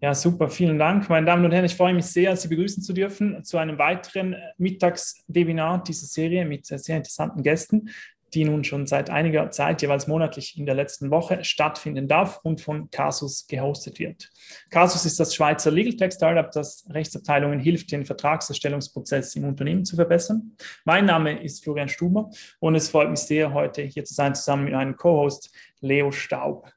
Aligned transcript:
Ja, 0.00 0.14
super, 0.14 0.50
vielen 0.50 0.78
Dank. 0.78 1.08
Meine 1.08 1.26
Damen 1.26 1.44
und 1.44 1.52
Herren, 1.52 1.64
ich 1.64 1.76
freue 1.76 1.94
mich 1.94 2.06
sehr, 2.06 2.36
Sie 2.36 2.48
begrüßen 2.48 2.82
zu 2.82 2.92
dürfen 2.92 3.42
zu 3.42 3.58
einem 3.58 3.78
weiteren 3.78 4.36
Mittagswebinar 4.58 5.82
dieser 5.82 6.06
Serie 6.06 6.44
mit 6.44 6.66
sehr 6.66 6.96
interessanten 6.96 7.42
Gästen 7.42 7.90
die 8.34 8.44
nun 8.44 8.64
schon 8.64 8.86
seit 8.86 9.10
einiger 9.10 9.50
Zeit 9.50 9.82
jeweils 9.82 10.06
monatlich 10.06 10.58
in 10.58 10.66
der 10.66 10.74
letzten 10.74 11.10
Woche 11.10 11.44
stattfinden 11.44 12.08
darf 12.08 12.40
und 12.42 12.60
von 12.60 12.90
Casus 12.90 13.46
gehostet 13.46 13.98
wird. 13.98 14.30
Casus 14.70 15.04
ist 15.04 15.20
das 15.20 15.34
Schweizer 15.34 15.70
Legal 15.70 15.94
Tech 15.94 16.12
Startup, 16.12 16.50
das 16.50 16.84
Rechtsabteilungen 16.90 17.60
hilft, 17.60 17.92
den 17.92 18.04
Vertragserstellungsprozess 18.04 19.36
im 19.36 19.44
Unternehmen 19.44 19.84
zu 19.84 19.96
verbessern. 19.96 20.56
Mein 20.84 21.06
Name 21.06 21.42
ist 21.42 21.62
Florian 21.62 21.88
Stuber 21.88 22.30
und 22.58 22.74
es 22.74 22.88
freut 22.88 23.10
mich 23.10 23.20
sehr, 23.20 23.52
heute 23.52 23.82
hier 23.82 24.04
zu 24.04 24.14
sein, 24.14 24.34
zusammen 24.34 24.64
mit 24.64 24.74
meinem 24.74 24.96
Co-Host 24.96 25.54
Leo 25.80 26.10
Staub. 26.10 26.73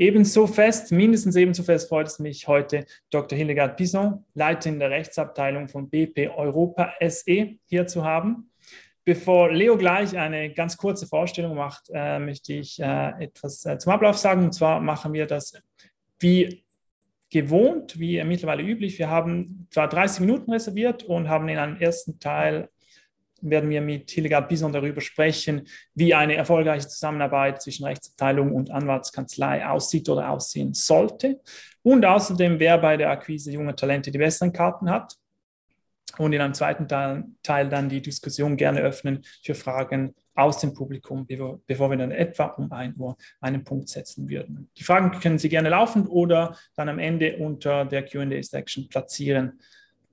Ebenso 0.00 0.46
fest, 0.46 0.92
mindestens 0.92 1.34
ebenso 1.34 1.64
fest 1.64 1.88
freut 1.88 2.06
es 2.06 2.20
mich 2.20 2.46
heute 2.46 2.86
Dr. 3.10 3.36
Hildegard 3.36 3.76
Bison, 3.76 4.24
Leiterin 4.34 4.78
der 4.78 4.90
Rechtsabteilung 4.90 5.66
von 5.66 5.90
BP 5.90 6.30
Europa 6.36 6.92
SE, 7.08 7.56
hier 7.66 7.86
zu 7.88 8.04
haben. 8.04 8.48
Bevor 9.04 9.50
Leo 9.50 9.76
gleich 9.76 10.16
eine 10.16 10.52
ganz 10.54 10.76
kurze 10.76 11.08
Vorstellung 11.08 11.56
macht, 11.56 11.90
äh, 11.92 12.20
möchte 12.20 12.52
ich 12.52 12.78
äh, 12.78 13.24
etwas 13.24 13.66
äh, 13.66 13.76
zum 13.78 13.92
Ablauf 13.92 14.16
sagen. 14.16 14.44
Und 14.44 14.52
zwar 14.52 14.80
machen 14.80 15.12
wir 15.14 15.26
das 15.26 15.54
wie 16.20 16.62
gewohnt, 17.28 17.98
wie 17.98 18.22
mittlerweile 18.22 18.62
üblich. 18.62 19.00
Wir 19.00 19.10
haben 19.10 19.66
zwar 19.70 19.88
30 19.88 20.20
Minuten 20.20 20.52
reserviert 20.52 21.02
und 21.02 21.28
haben 21.28 21.48
in 21.48 21.58
einem 21.58 21.76
ersten 21.76 22.20
Teil 22.20 22.68
werden 23.40 23.70
wir 23.70 23.80
mit 23.80 24.10
Hildegard 24.10 24.48
Bison 24.48 24.72
darüber 24.72 25.00
sprechen, 25.00 25.66
wie 25.94 26.14
eine 26.14 26.34
erfolgreiche 26.34 26.88
Zusammenarbeit 26.88 27.62
zwischen 27.62 27.84
Rechtsabteilung 27.84 28.52
und 28.52 28.70
Anwaltskanzlei 28.70 29.66
aussieht 29.66 30.08
oder 30.08 30.30
aussehen 30.30 30.74
sollte. 30.74 31.40
Und 31.82 32.04
außerdem, 32.04 32.58
wer 32.58 32.78
bei 32.78 32.96
der 32.96 33.10
Akquise 33.10 33.52
junger 33.52 33.76
Talente 33.76 34.10
die 34.10 34.18
besseren 34.18 34.52
Karten 34.52 34.90
hat 34.90 35.14
und 36.18 36.32
in 36.32 36.40
einem 36.40 36.54
zweiten 36.54 36.88
Teil, 36.88 37.24
Teil, 37.42 37.68
dann 37.68 37.88
die 37.88 38.02
Diskussion 38.02 38.56
gerne 38.56 38.80
öffnen 38.80 39.24
für 39.42 39.54
Fragen 39.54 40.14
aus 40.34 40.58
dem 40.60 40.72
Publikum, 40.72 41.26
bevor, 41.26 41.90
wir 41.90 41.96
dann 41.96 42.12
etwa 42.12 42.46
um 42.46 42.70
1 42.70 42.96
Uhr 42.96 43.16
einen 43.40 43.64
Punkt 43.64 43.88
setzen 43.88 44.28
würden. 44.28 44.70
Die 44.76 44.84
Fragen 44.84 45.18
können 45.18 45.38
Sie 45.38 45.48
gerne 45.48 45.68
laufen 45.68 46.06
oder 46.06 46.56
dann 46.76 46.88
am 46.88 46.98
Ende 46.98 47.36
unter 47.38 47.84
der 47.84 48.04
QA-Section 48.04 48.88
platzieren. 48.88 49.60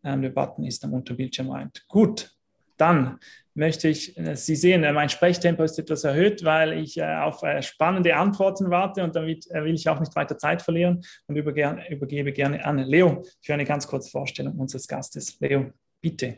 Ähm, 0.04 0.24
der 0.24 0.30
Button 0.30 0.66
ist 0.66 0.84
dann 0.84 0.94
unter 0.94 1.14
Bildschirmrand. 1.14 1.88
Gut, 1.88 2.35
dann 2.78 3.20
möchte 3.54 3.88
ich, 3.88 4.18
äh, 4.18 4.36
Sie 4.36 4.56
sehen, 4.56 4.84
äh, 4.84 4.92
mein 4.94 5.10
Sprechtempo 5.10 5.64
ist 5.64 5.80
etwas 5.80 6.04
erhöht, 6.04 6.44
weil 6.44 6.74
ich 6.74 6.98
äh, 6.98 7.16
auf 7.16 7.42
spannende 7.62 8.16
Antworten 8.16 8.70
warte 8.70 9.04
und 9.04 9.16
damit 9.16 9.48
will 9.52 9.74
ich 9.74 9.88
auch 9.90 10.00
nicht 10.00 10.16
weiter 10.16 10.38
Zeit 10.38 10.62
verlieren 10.62 11.02
und 11.28 11.36
übergebe 11.36 12.32
gerne 12.32 12.66
an 12.66 12.80
Leo 12.80 13.24
für 13.42 13.54
eine 13.54 13.66
ganz 13.66 13.88
kurze 13.88 14.10
Vorstellung 14.12 14.60
unseres 14.60 14.88
Gastes. 14.88 15.40
Leo, 15.40 15.72
Bitte. 16.06 16.38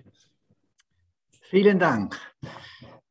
Vielen 1.49 1.77
Dank, 1.77 2.17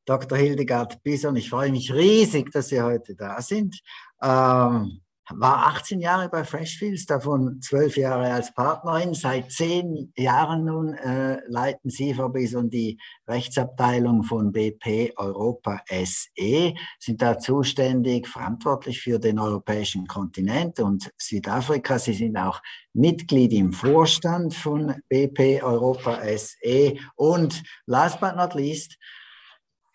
Dr. 0.06 0.38
Hildegard 0.38 1.02
Bison. 1.02 1.36
Ich 1.36 1.50
freue 1.50 1.70
mich 1.70 1.92
riesig, 1.92 2.50
dass 2.50 2.68
Sie 2.68 2.80
heute 2.80 3.14
da 3.14 3.42
sind. 3.42 3.78
Ähm, 4.22 5.02
war 5.34 5.66
18 5.66 6.00
Jahre 6.00 6.28
bei 6.28 6.44
Freshfields, 6.44 7.06
davon 7.06 7.60
12 7.60 7.96
Jahre 7.96 8.32
als 8.32 8.54
Partnerin. 8.54 9.12
Seit 9.14 9.50
zehn 9.50 10.12
Jahren 10.16 10.64
nun 10.64 10.94
äh, 10.94 11.40
leiten 11.48 11.90
Sie, 11.90 12.14
Frau 12.14 12.28
Bison, 12.28 12.70
die 12.70 12.98
Rechtsabteilung 13.26 14.22
von 14.22 14.52
BP 14.52 15.12
Europa 15.16 15.82
SE, 15.88 16.74
sind 16.98 17.22
da 17.22 17.38
zuständig, 17.38 18.28
verantwortlich 18.28 19.00
für 19.00 19.18
den 19.18 19.38
europäischen 19.38 20.06
Kontinent 20.06 20.78
und 20.78 21.10
Südafrika. 21.18 21.98
Sie 21.98 22.14
sind 22.14 22.36
auch 22.36 22.62
Mitglied 22.92 23.52
im 23.52 23.72
Vorstand 23.72 24.54
von 24.54 24.94
BP 25.08 25.62
Europa 25.62 26.20
SE 26.36 26.94
und 27.16 27.62
last 27.86 28.20
but 28.20 28.36
not 28.36 28.54
least, 28.54 28.96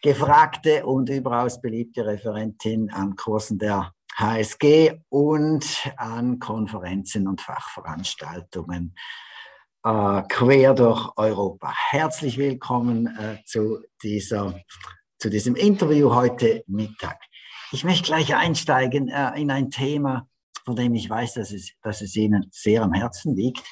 gefragte 0.02 0.86
und 0.86 1.10
überaus 1.10 1.62
beliebte 1.62 2.06
Referentin 2.06 2.90
an 2.90 3.16
Kursen 3.16 3.60
der 3.60 3.94
HSG 4.16 5.00
und 5.10 5.66
an 5.98 6.40
Konferenzen 6.40 7.28
und 7.28 7.42
Fachveranstaltungen 7.42 8.96
äh, 9.84 10.22
quer 10.30 10.74
durch 10.74 11.10
Europa. 11.16 11.74
Herzlich 11.90 12.38
willkommen 12.38 13.08
äh, 13.08 13.44
zu, 13.46 13.80
dieser, 14.04 14.60
zu 15.18 15.30
diesem 15.30 15.56
Interview 15.56 16.14
heute 16.14 16.64
Mittag. 16.68 17.20
Ich 17.72 17.84
möchte 17.84 18.04
gleich 18.04 18.36
einsteigen 18.36 19.10
äh, 19.10 19.40
in 19.40 19.50
ein 19.50 19.72
Thema, 19.72 20.28
von 20.66 20.76
dem 20.76 20.94
ich 20.94 21.10
weiß, 21.10 21.36
dass 21.36 21.52
es, 21.52 21.72
dass 21.82 22.02
es 22.02 22.16
Ihnen 22.16 22.48
sehr 22.52 22.84
am 22.84 22.94
Herzen 22.94 23.36
liegt. 23.36 23.64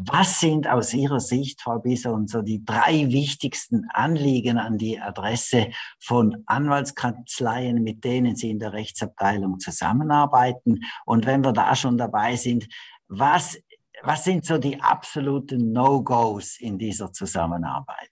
Was 0.00 0.38
sind 0.38 0.68
aus 0.68 0.94
Ihrer 0.94 1.18
Sicht, 1.18 1.60
Frau 1.60 1.80
Bison, 1.80 2.28
so 2.28 2.40
die 2.40 2.64
drei 2.64 3.10
wichtigsten 3.10 3.88
Anliegen 3.92 4.56
an 4.56 4.78
die 4.78 5.00
Adresse 5.00 5.72
von 5.98 6.44
Anwaltskanzleien, 6.46 7.82
mit 7.82 8.04
denen 8.04 8.36
Sie 8.36 8.50
in 8.50 8.60
der 8.60 8.72
Rechtsabteilung 8.72 9.58
zusammenarbeiten? 9.58 10.84
Und 11.04 11.26
wenn 11.26 11.42
wir 11.42 11.52
da 11.52 11.74
schon 11.74 11.98
dabei 11.98 12.36
sind, 12.36 12.68
was, 13.08 13.58
was 14.02 14.22
sind 14.22 14.44
so 14.44 14.58
die 14.58 14.80
absoluten 14.80 15.72
No-Gos 15.72 16.60
in 16.60 16.78
dieser 16.78 17.12
Zusammenarbeit? 17.12 18.10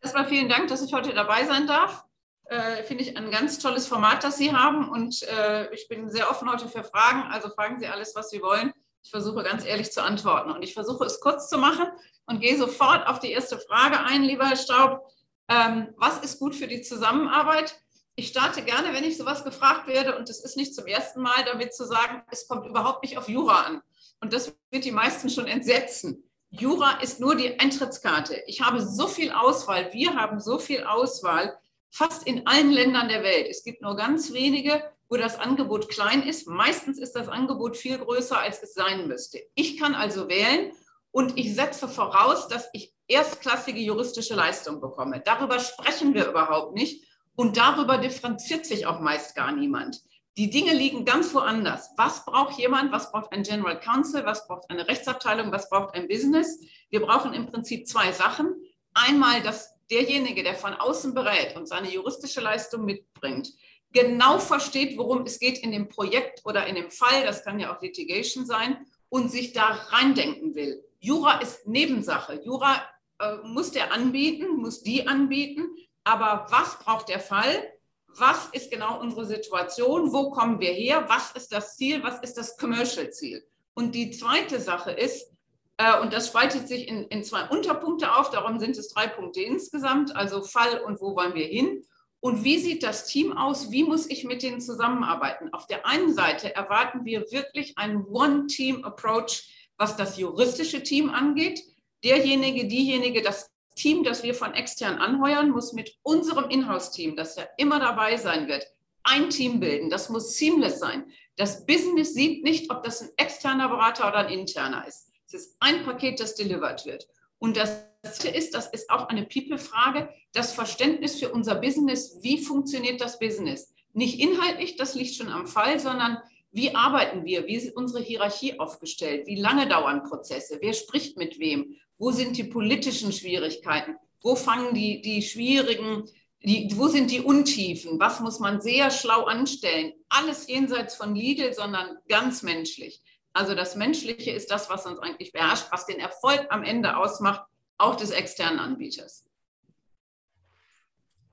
Erstmal 0.00 0.26
vielen 0.26 0.48
Dank, 0.48 0.66
dass 0.66 0.82
ich 0.82 0.92
heute 0.92 1.14
dabei 1.14 1.44
sein 1.44 1.68
darf. 1.68 2.04
Äh, 2.46 2.82
Finde 2.82 3.04
ich 3.04 3.16
ein 3.16 3.30
ganz 3.30 3.60
tolles 3.60 3.86
Format, 3.86 4.24
das 4.24 4.36
Sie 4.36 4.52
haben. 4.52 4.88
Und 4.88 5.22
äh, 5.22 5.72
ich 5.72 5.86
bin 5.86 6.10
sehr 6.10 6.28
offen 6.28 6.50
heute 6.50 6.68
für 6.68 6.82
Fragen. 6.82 7.22
Also 7.30 7.50
fragen 7.50 7.78
Sie 7.78 7.86
alles, 7.86 8.16
was 8.16 8.30
Sie 8.30 8.42
wollen. 8.42 8.72
Ich 9.06 9.12
versuche 9.12 9.44
ganz 9.44 9.64
ehrlich 9.64 9.92
zu 9.92 10.02
antworten. 10.02 10.50
Und 10.50 10.64
ich 10.64 10.74
versuche 10.74 11.04
es 11.04 11.20
kurz 11.20 11.48
zu 11.48 11.58
machen 11.58 11.86
und 12.26 12.40
gehe 12.40 12.58
sofort 12.58 13.06
auf 13.06 13.20
die 13.20 13.30
erste 13.30 13.56
Frage 13.56 14.00
ein, 14.00 14.24
lieber 14.24 14.48
Herr 14.48 14.56
Staub. 14.56 15.08
Ähm, 15.48 15.94
was 15.96 16.18
ist 16.24 16.40
gut 16.40 16.56
für 16.56 16.66
die 16.66 16.82
Zusammenarbeit? 16.82 17.80
Ich 18.16 18.26
starte 18.26 18.64
gerne, 18.64 18.92
wenn 18.92 19.04
ich 19.04 19.16
sowas 19.16 19.44
gefragt 19.44 19.86
werde, 19.86 20.18
und 20.18 20.28
das 20.28 20.40
ist 20.40 20.56
nicht 20.56 20.74
zum 20.74 20.88
ersten 20.88 21.22
Mal, 21.22 21.44
damit 21.44 21.72
zu 21.72 21.84
sagen, 21.84 22.24
es 22.32 22.48
kommt 22.48 22.66
überhaupt 22.66 23.04
nicht 23.04 23.16
auf 23.16 23.28
Jura 23.28 23.60
an. 23.60 23.80
Und 24.20 24.32
das 24.32 24.52
wird 24.72 24.84
die 24.84 24.90
meisten 24.90 25.30
schon 25.30 25.46
entsetzen. 25.46 26.24
Jura 26.50 26.98
ist 27.00 27.20
nur 27.20 27.36
die 27.36 27.60
Eintrittskarte. 27.60 28.42
Ich 28.48 28.62
habe 28.62 28.84
so 28.84 29.06
viel 29.06 29.30
Auswahl, 29.30 29.92
wir 29.92 30.16
haben 30.16 30.40
so 30.40 30.58
viel 30.58 30.82
Auswahl, 30.82 31.56
fast 31.90 32.26
in 32.26 32.44
allen 32.48 32.72
Ländern 32.72 33.08
der 33.08 33.22
Welt. 33.22 33.46
Es 33.48 33.62
gibt 33.62 33.82
nur 33.82 33.94
ganz 33.94 34.32
wenige, 34.32 34.82
wo 35.08 35.16
das 35.16 35.38
Angebot 35.38 35.88
klein 35.88 36.22
ist. 36.22 36.48
Meistens 36.48 36.98
ist 36.98 37.12
das 37.12 37.28
Angebot 37.28 37.76
viel 37.76 37.98
größer, 37.98 38.38
als 38.38 38.62
es 38.62 38.74
sein 38.74 39.06
müsste. 39.08 39.40
Ich 39.54 39.78
kann 39.78 39.94
also 39.94 40.28
wählen 40.28 40.72
und 41.10 41.38
ich 41.38 41.54
setze 41.54 41.88
voraus, 41.88 42.48
dass 42.48 42.68
ich 42.72 42.92
erstklassige 43.08 43.80
juristische 43.80 44.34
Leistung 44.34 44.80
bekomme. 44.80 45.22
Darüber 45.24 45.58
sprechen 45.60 46.14
wir 46.14 46.28
überhaupt 46.28 46.74
nicht 46.74 47.04
und 47.36 47.56
darüber 47.56 47.98
differenziert 47.98 48.66
sich 48.66 48.86
auch 48.86 49.00
meist 49.00 49.34
gar 49.36 49.52
niemand. 49.52 50.02
Die 50.38 50.50
Dinge 50.50 50.74
liegen 50.74 51.06
ganz 51.06 51.32
woanders. 51.34 51.90
Was 51.96 52.26
braucht 52.26 52.58
jemand? 52.58 52.92
Was 52.92 53.10
braucht 53.10 53.32
ein 53.32 53.42
General 53.42 53.80
Counsel? 53.80 54.26
Was 54.26 54.46
braucht 54.46 54.68
eine 54.68 54.86
Rechtsabteilung? 54.86 55.50
Was 55.50 55.70
braucht 55.70 55.94
ein 55.94 56.08
Business? 56.08 56.60
Wir 56.90 57.00
brauchen 57.00 57.32
im 57.32 57.46
Prinzip 57.46 57.88
zwei 57.88 58.12
Sachen. 58.12 58.54
Einmal, 58.92 59.42
dass 59.42 59.74
derjenige, 59.90 60.42
der 60.42 60.54
von 60.54 60.74
außen 60.74 61.14
berät 61.14 61.56
und 61.56 61.66
seine 61.66 61.90
juristische 61.90 62.40
Leistung 62.40 62.84
mitbringt, 62.84 63.48
genau 63.92 64.38
versteht, 64.38 64.98
worum 64.98 65.22
es 65.22 65.38
geht 65.38 65.58
in 65.58 65.72
dem 65.72 65.88
Projekt 65.88 66.42
oder 66.44 66.66
in 66.66 66.74
dem 66.74 66.90
Fall, 66.90 67.24
das 67.24 67.44
kann 67.44 67.58
ja 67.58 67.74
auch 67.74 67.80
Litigation 67.80 68.46
sein, 68.46 68.86
und 69.08 69.30
sich 69.30 69.52
da 69.52 69.66
reindenken 69.90 70.54
will. 70.54 70.84
Jura 70.98 71.38
ist 71.40 71.66
Nebensache. 71.66 72.40
Jura 72.44 72.82
äh, 73.20 73.36
muss 73.44 73.70
der 73.70 73.92
anbieten, 73.92 74.56
muss 74.56 74.82
die 74.82 75.06
anbieten, 75.06 75.68
aber 76.04 76.46
was 76.50 76.78
braucht 76.78 77.08
der 77.08 77.20
Fall? 77.20 77.72
Was 78.08 78.48
ist 78.52 78.70
genau 78.70 79.00
unsere 79.00 79.26
Situation? 79.26 80.12
Wo 80.12 80.30
kommen 80.30 80.58
wir 80.60 80.72
her? 80.72 81.04
Was 81.08 81.32
ist 81.32 81.52
das 81.52 81.76
Ziel? 81.76 82.02
Was 82.02 82.20
ist 82.20 82.36
das 82.36 82.56
Commercial-Ziel? 82.56 83.46
Und 83.74 83.94
die 83.94 84.10
zweite 84.10 84.60
Sache 84.60 84.90
ist, 84.90 85.30
äh, 85.76 86.00
und 86.00 86.12
das 86.12 86.28
spaltet 86.28 86.68
sich 86.68 86.88
in, 86.88 87.04
in 87.04 87.24
zwei 87.24 87.48
Unterpunkte 87.48 88.14
auf, 88.14 88.30
darum 88.30 88.58
sind 88.58 88.76
es 88.76 88.88
drei 88.88 89.06
Punkte 89.06 89.42
insgesamt, 89.42 90.14
also 90.16 90.42
Fall 90.42 90.80
und 90.80 91.00
wo 91.00 91.14
wollen 91.14 91.34
wir 91.34 91.46
hin. 91.46 91.84
Und 92.26 92.42
wie 92.42 92.58
sieht 92.58 92.82
das 92.82 93.06
Team 93.06 93.38
aus? 93.38 93.70
Wie 93.70 93.84
muss 93.84 94.10
ich 94.10 94.24
mit 94.24 94.42
denen 94.42 94.60
zusammenarbeiten? 94.60 95.54
Auf 95.54 95.68
der 95.68 95.86
einen 95.86 96.12
Seite 96.12 96.52
erwarten 96.56 97.04
wir 97.04 97.20
wirklich 97.30 97.78
einen 97.78 98.04
One-Team-Approach, 98.04 99.48
was 99.76 99.96
das 99.96 100.18
juristische 100.18 100.82
Team 100.82 101.08
angeht. 101.08 101.62
Derjenige, 102.02 102.66
diejenige, 102.66 103.22
das 103.22 103.48
Team, 103.76 104.02
das 104.02 104.24
wir 104.24 104.34
von 104.34 104.54
extern 104.54 104.98
anheuern, 104.98 105.50
muss 105.50 105.72
mit 105.72 105.94
unserem 106.02 106.50
Inhouse-Team, 106.50 107.14
das 107.14 107.36
ja 107.36 107.44
immer 107.58 107.78
dabei 107.78 108.16
sein 108.16 108.48
wird, 108.48 108.66
ein 109.04 109.30
Team 109.30 109.60
bilden. 109.60 109.88
Das 109.88 110.08
muss 110.08 110.36
seamless 110.36 110.80
sein. 110.80 111.04
Das 111.36 111.64
Business 111.64 112.12
sieht 112.12 112.42
nicht, 112.42 112.72
ob 112.72 112.82
das 112.82 113.02
ein 113.02 113.10
externer 113.18 113.68
Berater 113.68 114.08
oder 114.08 114.26
ein 114.26 114.30
interner 114.30 114.84
ist. 114.88 115.12
Es 115.28 115.34
ist 115.34 115.56
ein 115.60 115.84
Paket, 115.84 116.18
das 116.18 116.34
delivered 116.34 116.86
wird. 116.86 117.06
Und 117.38 117.56
das 117.56 117.84
ist, 118.02 118.54
das 118.54 118.66
ist 118.68 118.88
auch 118.90 119.08
eine 119.08 119.24
People-Frage, 119.24 120.08
das 120.32 120.52
Verständnis 120.52 121.18
für 121.18 121.30
unser 121.30 121.56
Business. 121.56 122.18
Wie 122.22 122.38
funktioniert 122.38 123.00
das 123.00 123.18
Business? 123.18 123.72
Nicht 123.92 124.20
inhaltlich, 124.20 124.76
das 124.76 124.94
liegt 124.94 125.14
schon 125.14 125.28
am 125.28 125.46
Fall, 125.46 125.80
sondern 125.80 126.18
Wie 126.56 126.74
arbeiten 126.74 127.26
wir? 127.26 127.46
Wie 127.46 127.56
ist 127.56 127.76
unsere 127.76 128.02
Hierarchie 128.02 128.58
aufgestellt? 128.58 129.26
Wie 129.26 129.36
lange 129.36 129.68
dauern 129.68 130.04
Prozesse? 130.04 130.56
Wer 130.62 130.72
spricht 130.72 131.18
mit 131.18 131.38
wem? 131.38 131.76
Wo 131.98 132.12
sind 132.12 132.38
die 132.38 132.44
politischen 132.44 133.12
Schwierigkeiten? 133.12 133.96
Wo 134.22 134.36
fangen 134.36 134.74
die, 134.74 135.02
die 135.02 135.20
schwierigen, 135.20 136.04
die, 136.42 136.70
wo 136.74 136.88
sind 136.88 137.10
die 137.10 137.20
Untiefen? 137.20 138.00
Was 138.00 138.20
muss 138.20 138.38
man 138.38 138.62
sehr 138.62 138.90
schlau 138.90 139.24
anstellen? 139.24 139.92
Alles 140.08 140.46
jenseits 140.48 140.94
von 140.94 141.14
Legal, 141.14 141.52
sondern 141.52 141.98
ganz 142.08 142.42
menschlich. 142.42 143.02
Also 143.36 143.54
das 143.54 143.76
Menschliche 143.76 144.30
ist 144.30 144.50
das, 144.50 144.70
was 144.70 144.86
uns 144.86 144.98
eigentlich 144.98 145.30
beherrscht, 145.30 145.66
was 145.70 145.84
den 145.84 146.00
Erfolg 146.00 146.46
am 146.48 146.64
Ende 146.64 146.96
ausmacht, 146.96 147.44
auch 147.76 147.94
des 147.94 148.10
externen 148.10 148.58
Anbieters. 148.58 149.26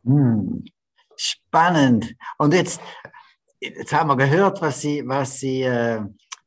Hm, 0.03 0.65
spannend. 1.15 2.13
Und 2.37 2.53
jetzt, 2.53 2.81
jetzt 3.61 3.93
haben 3.93 4.09
wir 4.09 4.17
gehört, 4.17 4.61
was 4.61 4.81
Sie, 4.81 5.07
was 5.07 5.39
Sie 5.39 5.61
äh, 5.61 6.01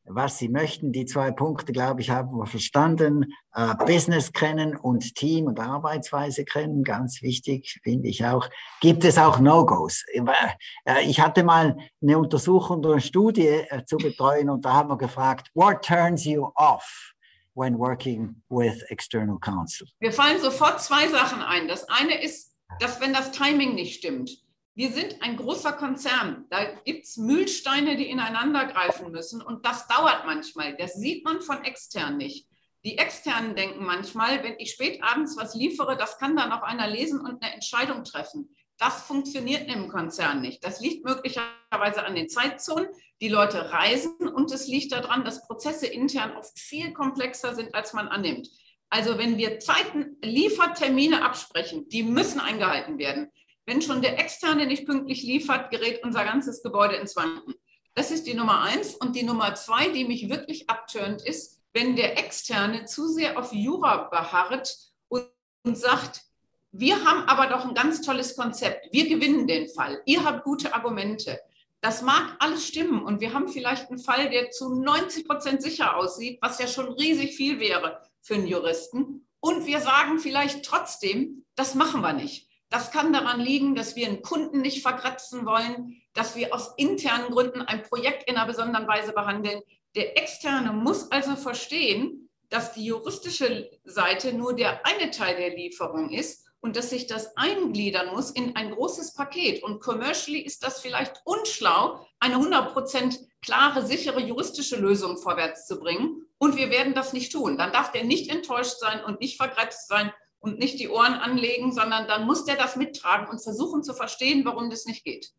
was 0.09 0.39
Sie 0.39 0.49
möchten. 0.49 0.93
Die 0.93 1.05
zwei 1.05 1.31
Punkte, 1.31 1.73
glaube 1.73 2.01
ich, 2.01 2.11
haben 2.11 2.37
wir 2.37 2.47
verstanden. 2.47 3.33
Äh, 3.55 3.75
Business 3.85 4.33
kennen 4.33 4.77
und 4.77 5.15
Team 5.15 5.47
und 5.47 5.61
Arbeitsweise 5.61 6.45
kennen, 6.45 6.85
ganz 6.85 7.23
wichtig, 7.23 7.81
finde 7.83 8.09
ich 8.09 8.25
auch. 8.25 8.49
Gibt 8.81 9.05
es 9.05 9.19
auch 9.19 9.39
No-Gos? 9.39 10.05
Äh, 10.13 11.03
ich 11.07 11.21
hatte 11.21 11.45
mal 11.45 11.77
eine 12.03 12.19
Untersuchung 12.19 12.79
oder 12.79 12.93
eine 12.93 13.01
Studie 13.01 13.47
äh, 13.47 13.85
zu 13.85 13.97
betreuen 13.97 14.51
und 14.51 14.65
da 14.65 14.73
haben 14.73 14.91
wir 14.91 14.99
gefragt, 14.99 15.51
what 15.55 15.83
turns 15.83 16.25
you 16.25 16.49
off? 16.55 17.13
when 17.57 17.79
working 17.79 18.37
with 18.51 18.85
external 18.91 19.39
counsel? 19.39 19.87
Wir 19.99 20.13
fallen 20.13 20.41
sofort 20.41 20.81
zwei 20.83 21.09
Sachen 21.09 21.41
ein. 21.43 21.67
Das 21.69 21.89
eine 21.89 22.23
ist, 22.23 22.55
dass 22.81 23.01
wenn 23.01 23.13
das 23.13 23.33
Timing 23.33 23.75
nicht 23.75 23.97
stimmt, 23.97 24.31
wir 24.77 24.93
sind 24.93 25.23
ein 25.23 25.39
großer 25.39 25.73
Konzern. 25.73 26.45
Da 26.51 26.65
gibt 26.85 27.07
es 27.07 27.17
Mühlsteine, 27.17 27.97
die 27.97 28.11
ineinander 28.11 28.67
greifen 28.67 29.11
müssen. 29.11 29.41
Und 29.41 29.65
das 29.65 29.89
dauert 29.89 30.27
manchmal. 30.27 30.77
Das 30.77 30.95
sieht 30.95 31.25
man 31.25 31.41
von 31.41 31.65
extern 31.65 32.19
nicht. 32.19 32.47
Die 32.85 32.99
Externen 32.99 33.57
denken 33.57 33.85
manchmal, 33.85 34.45
wenn 34.45 34.59
ich 34.59 34.73
spät 34.73 35.03
abends 35.03 35.35
was 35.39 35.55
liefere, 35.55 35.97
das 35.97 36.19
kann 36.19 36.37
dann 36.37 36.53
auch 36.53 36.63
einer 36.63 36.87
lesen 36.89 37.21
und 37.21 37.43
eine 37.43 37.55
Entscheidung 37.55 38.05
treffen. 38.05 38.55
Das 38.77 39.05
funktioniert 39.05 39.67
im 39.73 39.89
Konzern 39.89 40.43
nicht. 40.43 40.63
Das 40.63 40.79
liegt 40.81 41.07
möglicherweise 41.07 42.05
an 42.05 42.15
den 42.15 42.29
Zeitzonen. 42.29 42.89
Die 43.23 43.31
Leute 43.31 43.73
reisen 43.73 44.29
und 44.29 44.53
es 44.53 44.69
liegt 44.69 44.93
daran, 44.93 45.25
dass 45.25 45.47
Prozesse 45.47 45.87
intern 45.87 46.37
oft 46.37 46.61
viel 46.61 46.93
komplexer 46.93 47.55
sind, 47.55 47.75
als 47.75 47.95
man 47.95 48.09
annimmt. 48.09 48.51
Also 48.91 49.17
wenn 49.17 49.39
wir 49.39 49.59
Zeiten, 49.59 50.19
Liefertermine 50.23 51.25
absprechen, 51.25 51.89
die 51.89 52.03
müssen 52.03 52.41
eingehalten 52.41 52.99
werden. 52.99 53.33
Wenn 53.67 53.83
schon 53.83 54.01
der 54.01 54.19
Externe 54.19 54.67
nicht 54.67 54.87
pünktlich 54.87 55.23
liefert, 55.25 55.71
gerät 55.71 56.03
unser 56.05 56.25
ganzes 56.25 56.63
Gebäude 56.63 56.97
ins 56.97 57.17
Wanken. 57.17 57.55
Das 57.95 58.11
ist 58.11 58.27
die 58.27 58.35
Nummer 58.35 58.63
eins. 58.63 58.95
Und 58.95 59.17
die 59.17 59.25
Nummer 59.25 59.55
zwei, 59.57 59.89
die 59.89 60.05
mich 60.05 60.29
wirklich 60.29 60.71
abtönt, 60.71 61.23
ist, 61.23 61.61
wenn 61.73 61.97
der 61.97 62.19
Externe 62.19 62.85
zu 62.85 63.09
sehr 63.09 63.39
auf 63.39 63.53
Jura 63.53 64.09
beharrt 64.09 64.77
und, 65.09 65.27
und 65.65 65.77
sagt, 65.77 66.23
wir 66.71 67.05
haben 67.05 67.29
aber 67.29 67.47
doch 67.47 67.65
ein 67.65 67.75
ganz 67.75 68.03
tolles 68.03 68.37
Konzept. 68.37 68.93
Wir 68.93 69.09
gewinnen 69.09 69.47
den 69.47 69.69
Fall. 69.69 70.01
Ihr 70.07 70.25
habt 70.25 70.45
gute 70.45 70.75
Argumente. 70.75 71.41
Das 71.81 72.03
mag 72.03 72.37
alles 72.39 72.67
stimmen 72.67 73.03
und 73.05 73.21
wir 73.21 73.33
haben 73.33 73.49
vielleicht 73.49 73.89
einen 73.89 73.99
Fall, 73.99 74.31
der 74.31 74.51
zu 74.51 74.75
90 74.75 75.27
Prozent 75.27 75.63
sicher 75.63 75.97
aussieht, 75.97 76.39
was 76.41 76.59
ja 76.59 76.67
schon 76.67 76.93
riesig 76.93 77.35
viel 77.35 77.61
wäre 77.61 78.03
für 78.21 78.35
einen 78.35 78.47
Juristen. 78.47 79.27
Und 79.41 79.67
wir 79.67 79.81
sagen 79.81 80.19
vielleicht 80.19 80.65
trotzdem, 80.65 81.45
das 81.55 81.75
machen 81.75 82.01
wir 82.01 82.13
nicht. 82.13 82.49
Das 82.69 82.91
kann 82.91 83.13
daran 83.13 83.41
liegen, 83.41 83.75
dass 83.75 83.95
wir 83.95 84.07
einen 84.07 84.23
Kunden 84.23 84.61
nicht 84.61 84.83
verkratzen 84.83 85.47
wollen, 85.47 86.03
dass 86.15 86.35
wir 86.35 86.55
aus 86.55 86.75
internen 86.77 87.31
Gründen 87.31 87.63
ein 87.63 87.83
Projekt 87.83 88.29
in 88.29 88.37
einer 88.37 88.47
besonderen 88.47 88.89
Weise 88.89 89.13
behandeln. 89.13 89.63
Der 89.95 90.19
Externe 90.19 90.73
muss 90.73 91.11
also 91.11 91.37
verstehen, 91.37 92.29
dass 92.49 92.73
die 92.73 92.87
juristische 92.87 93.71
Seite 93.85 94.33
nur 94.33 94.55
der 94.55 94.85
eine 94.87 95.11
Teil 95.11 95.37
der 95.37 95.57
Lieferung 95.57 96.11
ist 96.11 96.45
und 96.61 96.77
dass 96.77 96.91
sich 96.91 97.07
das 97.07 97.37
eingliedern 97.37 98.13
muss 98.13 98.31
in 98.31 98.57
ein 98.57 98.73
großes 98.73 99.15
Paket. 99.15 99.63
Und 99.63 99.81
commercially 99.81 100.41
ist 100.41 100.65
das 100.65 100.81
vielleicht 100.81 101.23
unschlau, 101.25 102.05
eine 102.19 102.37
100% 102.37 103.19
klare, 103.43 103.87
sichere 103.87 104.21
juristische 104.21 104.77
Lösung 104.77 105.19
vorwärts 105.19 105.67
zu 105.67 105.79
bringen. 105.79 106.27
Und 106.39 106.57
wir 106.57 106.71
werden 106.71 106.95
das 106.95 107.13
nicht 107.13 107.33
tun. 107.33 107.57
Dann 107.57 107.73
darf 107.73 107.93
der 107.93 108.05
nicht 108.05 108.31
enttäuscht 108.31 108.79
sein 108.79 109.05
und 109.05 109.21
nicht 109.21 109.37
vergrätzt 109.37 109.89
sein 109.89 110.13
und 110.47 110.59
nicht 110.59 110.79
die 110.79 110.89
Ohren 110.89 111.15
anlegen, 111.15 111.73
sondern 111.73 112.07
dann 112.07 112.27
muss 112.27 112.45
der 112.45 112.57
das 112.57 112.77
mittragen 112.77 113.29
und 113.29 113.43
versuchen 113.43 113.83
zu 113.83 113.95
verstehen, 113.95 114.45
warum 114.45 114.71
das 114.71 114.87
nicht 114.87 115.05
geht. 115.05 115.33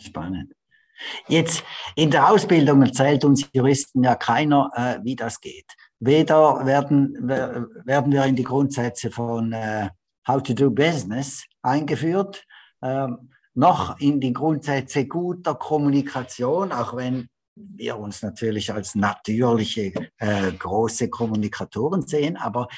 Spannend. 0.00 0.52
Jetzt 1.28 1.62
in 1.94 2.10
der 2.10 2.28
Ausbildung 2.28 2.82
erzählt 2.82 3.24
uns 3.24 3.48
Juristen 3.52 4.02
ja 4.02 4.16
keiner, 4.16 4.70
äh, 4.74 4.98
wie 5.04 5.14
das 5.14 5.40
geht. 5.40 5.72
Weder 6.00 6.66
werden, 6.66 7.28
werden 7.28 8.12
wir 8.12 8.24
in 8.24 8.34
die 8.34 8.44
Grundsätze 8.44 9.10
von 9.10 9.52
äh, 9.52 9.90
How 10.26 10.42
to 10.42 10.54
do 10.54 10.70
Business 10.70 11.44
eingeführt, 11.62 12.44
ähm, 12.82 13.30
noch 13.54 13.98
in 14.00 14.20
die 14.20 14.32
Grundsätze 14.32 15.06
guter 15.06 15.54
Kommunikation, 15.54 16.72
auch 16.72 16.96
wenn 16.96 17.28
wir 17.54 17.98
uns 17.98 18.22
natürlich 18.22 18.72
als 18.72 18.94
natürliche 18.94 19.92
äh, 20.18 20.52
große 20.52 21.08
Kommunikatoren 21.10 22.06
sehen, 22.06 22.36
aber 22.36 22.68
äh, 22.70 22.74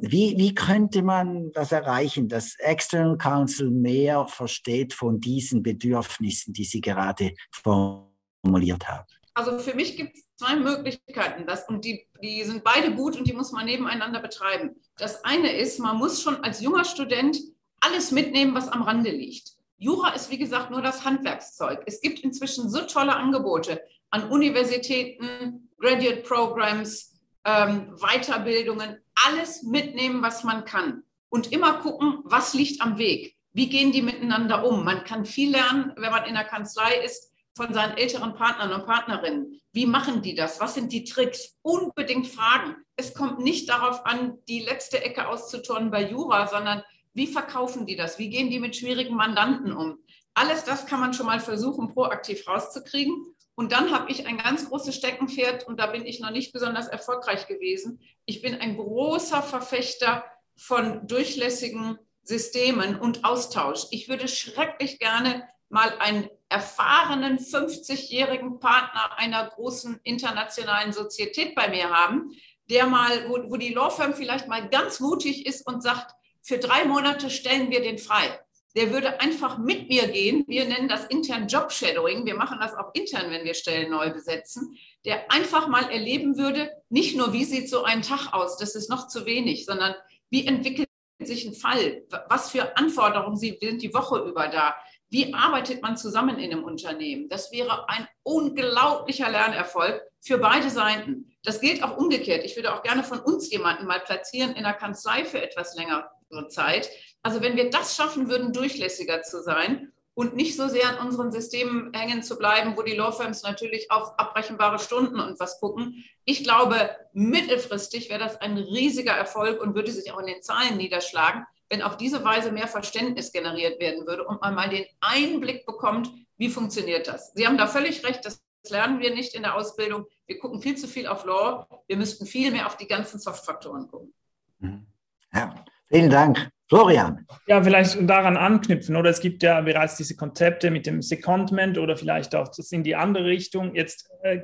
wie, 0.00 0.34
wie 0.38 0.54
könnte 0.54 1.02
man 1.02 1.52
das 1.52 1.72
erreichen, 1.72 2.28
dass 2.28 2.56
External 2.58 3.18
Counsel 3.18 3.70
mehr 3.70 4.26
versteht 4.26 4.94
von 4.94 5.20
diesen 5.20 5.62
Bedürfnissen, 5.62 6.54
die 6.54 6.64
Sie 6.64 6.80
gerade 6.80 7.34
formuliert 7.52 8.88
haben? 8.88 9.06
Also 9.34 9.58
für 9.58 9.74
mich 9.74 9.96
gibt 9.96 10.16
es 10.16 10.24
zwei 10.36 10.56
Möglichkeiten, 10.56 11.46
das, 11.46 11.68
und 11.68 11.84
die, 11.84 12.06
die 12.22 12.42
sind 12.42 12.64
beide 12.64 12.94
gut 12.94 13.16
und 13.16 13.28
die 13.28 13.32
muss 13.32 13.52
man 13.52 13.66
nebeneinander 13.66 14.20
betreiben. 14.20 14.74
Das 14.96 15.24
eine 15.24 15.52
ist, 15.52 15.78
man 15.78 15.96
muss 15.96 16.22
schon 16.22 16.42
als 16.42 16.60
junger 16.60 16.84
Student 16.84 17.38
alles 17.80 18.10
mitnehmen, 18.10 18.54
was 18.54 18.68
am 18.68 18.82
Rande 18.82 19.10
liegt. 19.10 19.52
Jura 19.76 20.10
ist, 20.10 20.30
wie 20.30 20.38
gesagt, 20.38 20.70
nur 20.70 20.82
das 20.82 21.04
Handwerkszeug. 21.04 21.82
Es 21.86 22.00
gibt 22.00 22.20
inzwischen 22.20 22.68
so 22.68 22.80
tolle 22.80 23.14
Angebote 23.14 23.80
an 24.10 24.28
Universitäten, 24.28 25.68
Graduate 25.78 26.22
Programs, 26.22 27.14
ähm, 27.44 27.94
Weiterbildungen, 28.00 28.98
alles 29.26 29.62
mitnehmen, 29.62 30.22
was 30.22 30.44
man 30.44 30.64
kann. 30.64 31.02
Und 31.28 31.52
immer 31.52 31.80
gucken, 31.80 32.20
was 32.24 32.54
liegt 32.54 32.80
am 32.80 32.98
Weg. 32.98 33.36
Wie 33.52 33.68
gehen 33.68 33.92
die 33.92 34.02
miteinander 34.02 34.64
um? 34.64 34.84
Man 34.84 35.04
kann 35.04 35.24
viel 35.24 35.50
lernen, 35.50 35.92
wenn 35.96 36.10
man 36.10 36.24
in 36.24 36.34
der 36.34 36.44
Kanzlei 36.44 37.02
ist, 37.04 37.32
von 37.56 37.74
seinen 37.74 37.96
älteren 37.96 38.34
Partnern 38.34 38.72
und 38.72 38.86
Partnerinnen. 38.86 39.60
Wie 39.72 39.86
machen 39.86 40.22
die 40.22 40.34
das? 40.34 40.60
Was 40.60 40.74
sind 40.74 40.92
die 40.92 41.04
Tricks? 41.04 41.56
Unbedingt 41.62 42.28
fragen. 42.28 42.76
Es 42.96 43.14
kommt 43.14 43.40
nicht 43.40 43.68
darauf 43.68 44.06
an, 44.06 44.38
die 44.48 44.60
letzte 44.60 45.02
Ecke 45.02 45.28
auszuturnen 45.28 45.90
bei 45.90 46.08
Jura, 46.08 46.46
sondern 46.46 46.82
wie 47.14 47.26
verkaufen 47.26 47.84
die 47.84 47.96
das? 47.96 48.18
Wie 48.18 48.30
gehen 48.30 48.50
die 48.50 48.60
mit 48.60 48.76
schwierigen 48.76 49.16
Mandanten 49.16 49.72
um? 49.72 49.98
Alles 50.34 50.62
das 50.62 50.86
kann 50.86 51.00
man 51.00 51.14
schon 51.14 51.26
mal 51.26 51.40
versuchen, 51.40 51.92
proaktiv 51.92 52.46
rauszukriegen. 52.46 53.34
Und 53.58 53.72
dann 53.72 53.90
habe 53.90 54.08
ich 54.12 54.24
ein 54.24 54.38
ganz 54.38 54.68
großes 54.68 54.94
Steckenpferd 54.94 55.66
und 55.66 55.80
da 55.80 55.86
bin 55.86 56.06
ich 56.06 56.20
noch 56.20 56.30
nicht 56.30 56.52
besonders 56.52 56.86
erfolgreich 56.86 57.48
gewesen. 57.48 58.00
Ich 58.24 58.40
bin 58.40 58.54
ein 58.54 58.76
großer 58.76 59.42
Verfechter 59.42 60.24
von 60.54 61.08
durchlässigen 61.08 61.98
Systemen 62.22 63.00
und 63.00 63.24
Austausch. 63.24 63.86
Ich 63.90 64.08
würde 64.08 64.28
schrecklich 64.28 65.00
gerne 65.00 65.48
mal 65.70 65.92
einen 65.98 66.30
erfahrenen 66.48 67.40
50-jährigen 67.40 68.60
Partner 68.60 69.18
einer 69.18 69.48
großen 69.48 69.98
internationalen 70.04 70.92
Sozietät 70.92 71.56
bei 71.56 71.68
mir 71.68 71.90
haben, 71.90 72.30
der 72.70 72.86
mal, 72.86 73.28
wo, 73.28 73.50
wo 73.50 73.56
die 73.56 73.74
Law 73.74 73.90
Firm 73.90 74.14
vielleicht 74.14 74.46
mal 74.46 74.68
ganz 74.68 75.00
mutig 75.00 75.46
ist 75.46 75.66
und 75.66 75.82
sagt, 75.82 76.14
für 76.42 76.58
drei 76.58 76.84
Monate 76.84 77.28
stellen 77.28 77.72
wir 77.72 77.82
den 77.82 77.98
frei 77.98 78.38
der 78.78 78.92
würde 78.92 79.20
einfach 79.20 79.58
mit 79.58 79.88
mir 79.88 80.06
gehen. 80.06 80.44
Wir 80.46 80.64
nennen 80.64 80.86
das 80.86 81.04
intern 81.06 81.48
Job 81.48 81.72
Shadowing. 81.72 82.24
Wir 82.24 82.36
machen 82.36 82.58
das 82.60 82.76
auch 82.76 82.94
intern, 82.94 83.28
wenn 83.28 83.44
wir 83.44 83.54
Stellen 83.54 83.90
neu 83.90 84.10
besetzen. 84.10 84.78
Der 85.04 85.32
einfach 85.32 85.66
mal 85.66 85.90
erleben 85.90 86.38
würde, 86.38 86.70
nicht 86.88 87.16
nur, 87.16 87.32
wie 87.32 87.42
sieht 87.42 87.68
so 87.68 87.82
ein 87.82 88.02
Tag 88.02 88.32
aus, 88.32 88.56
das 88.56 88.76
ist 88.76 88.88
noch 88.88 89.08
zu 89.08 89.26
wenig, 89.26 89.66
sondern 89.66 89.96
wie 90.30 90.46
entwickelt 90.46 90.88
sich 91.20 91.44
ein 91.44 91.54
Fall? 91.54 92.04
Was 92.28 92.52
für 92.52 92.76
Anforderungen 92.76 93.36
sind 93.36 93.60
die 93.60 93.92
Woche 93.92 94.20
über 94.20 94.46
da? 94.46 94.76
Wie 95.10 95.34
arbeitet 95.34 95.82
man 95.82 95.96
zusammen 95.96 96.38
in 96.38 96.52
einem 96.52 96.62
Unternehmen? 96.62 97.28
Das 97.28 97.50
wäre 97.50 97.88
ein 97.88 98.06
unglaublicher 98.22 99.28
Lernerfolg 99.28 100.00
für 100.20 100.38
beide 100.38 100.70
Seiten. 100.70 101.36
Das 101.42 101.60
gilt 101.60 101.82
auch 101.82 101.96
umgekehrt. 101.96 102.44
Ich 102.44 102.54
würde 102.54 102.72
auch 102.72 102.84
gerne 102.84 103.02
von 103.02 103.18
uns 103.18 103.50
jemanden 103.50 103.86
mal 103.86 103.98
platzieren 103.98 104.54
in 104.54 104.62
der 104.62 104.74
Kanzlei 104.74 105.24
für 105.24 105.42
etwas 105.42 105.74
längere 105.74 106.08
Zeit, 106.48 106.88
also 107.22 107.42
wenn 107.42 107.56
wir 107.56 107.70
das 107.70 107.96
schaffen 107.96 108.28
würden, 108.28 108.52
durchlässiger 108.52 109.22
zu 109.22 109.42
sein 109.42 109.92
und 110.14 110.34
nicht 110.34 110.56
so 110.56 110.66
sehr 110.68 110.88
an 110.88 111.06
unseren 111.06 111.30
Systemen 111.30 111.92
hängen 111.94 112.22
zu 112.22 112.36
bleiben, 112.38 112.76
wo 112.76 112.82
die 112.82 112.96
Law 112.96 113.12
Firms 113.12 113.42
natürlich 113.42 113.90
auf 113.90 114.18
abbrechenbare 114.18 114.78
Stunden 114.78 115.20
und 115.20 115.38
was 115.38 115.60
gucken. 115.60 116.04
Ich 116.24 116.42
glaube, 116.42 116.90
mittelfristig 117.12 118.10
wäre 118.10 118.18
das 118.18 118.40
ein 118.40 118.58
riesiger 118.58 119.12
Erfolg 119.12 119.62
und 119.62 119.74
würde 119.74 119.92
sich 119.92 120.12
auch 120.12 120.18
in 120.18 120.26
den 120.26 120.42
Zahlen 120.42 120.76
niederschlagen, 120.76 121.44
wenn 121.68 121.82
auf 121.82 121.96
diese 121.96 122.24
Weise 122.24 122.50
mehr 122.50 122.66
Verständnis 122.66 123.30
generiert 123.30 123.78
werden 123.78 124.06
würde 124.06 124.24
und 124.24 124.40
man 124.40 124.56
mal 124.56 124.68
den 124.68 124.86
Einblick 125.00 125.66
bekommt, 125.66 126.10
wie 126.36 126.48
funktioniert 126.48 127.06
das. 127.06 127.32
Sie 127.34 127.46
haben 127.46 127.58
da 127.58 127.66
völlig 127.66 128.04
recht, 128.04 128.24
das 128.24 128.42
lernen 128.70 129.00
wir 129.00 129.14
nicht 129.14 129.34
in 129.34 129.42
der 129.42 129.54
Ausbildung. 129.54 130.06
Wir 130.26 130.38
gucken 130.38 130.60
viel 130.60 130.76
zu 130.76 130.88
viel 130.88 131.06
auf 131.06 131.24
Law. 131.24 131.66
Wir 131.86 131.96
müssten 131.96 132.26
viel 132.26 132.50
mehr 132.50 132.66
auf 132.66 132.76
die 132.76 132.88
ganzen 132.88 133.20
Soft-Faktoren 133.20 133.88
gucken. 133.88 134.12
Mhm. 134.58 134.86
Ja, 135.32 135.54
vielen 135.88 136.10
Dank. 136.10 136.50
Florian. 136.68 137.26
Ja, 137.46 137.62
vielleicht 137.62 137.96
daran 138.08 138.36
anknüpfen, 138.36 138.94
oder 138.96 139.08
es 139.08 139.20
gibt 139.20 139.42
ja 139.42 139.60
bereits 139.62 139.96
diese 139.96 140.16
Konzepte 140.16 140.70
mit 140.70 140.86
dem 140.86 141.00
Secondment 141.00 141.78
oder 141.78 141.96
vielleicht 141.96 142.34
auch 142.34 142.48
das 142.48 142.70
in 142.72 142.82
die 142.82 142.94
andere 142.94 143.24
Richtung. 143.24 143.74
Jetzt 143.74 144.10
äh, 144.22 144.40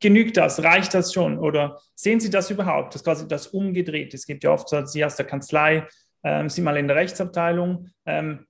genügt 0.00 0.38
das, 0.38 0.62
reicht 0.62 0.94
das 0.94 1.12
schon? 1.12 1.38
Oder 1.38 1.80
sehen 1.94 2.20
Sie 2.20 2.30
das 2.30 2.50
überhaupt, 2.50 2.94
das 2.94 3.04
quasi 3.04 3.28
das 3.28 3.48
umgedreht? 3.48 4.14
Es 4.14 4.24
gibt 4.24 4.44
ja 4.44 4.50
oft 4.50 4.68
so, 4.68 4.84
Sie 4.86 5.04
aus 5.04 5.16
der 5.16 5.26
Kanzlei, 5.26 5.86
ähm, 6.24 6.48
Sie 6.48 6.62
mal 6.62 6.78
in 6.78 6.88
der 6.88 6.96
Rechtsabteilung. 6.96 7.90
Ähm, 8.06 8.46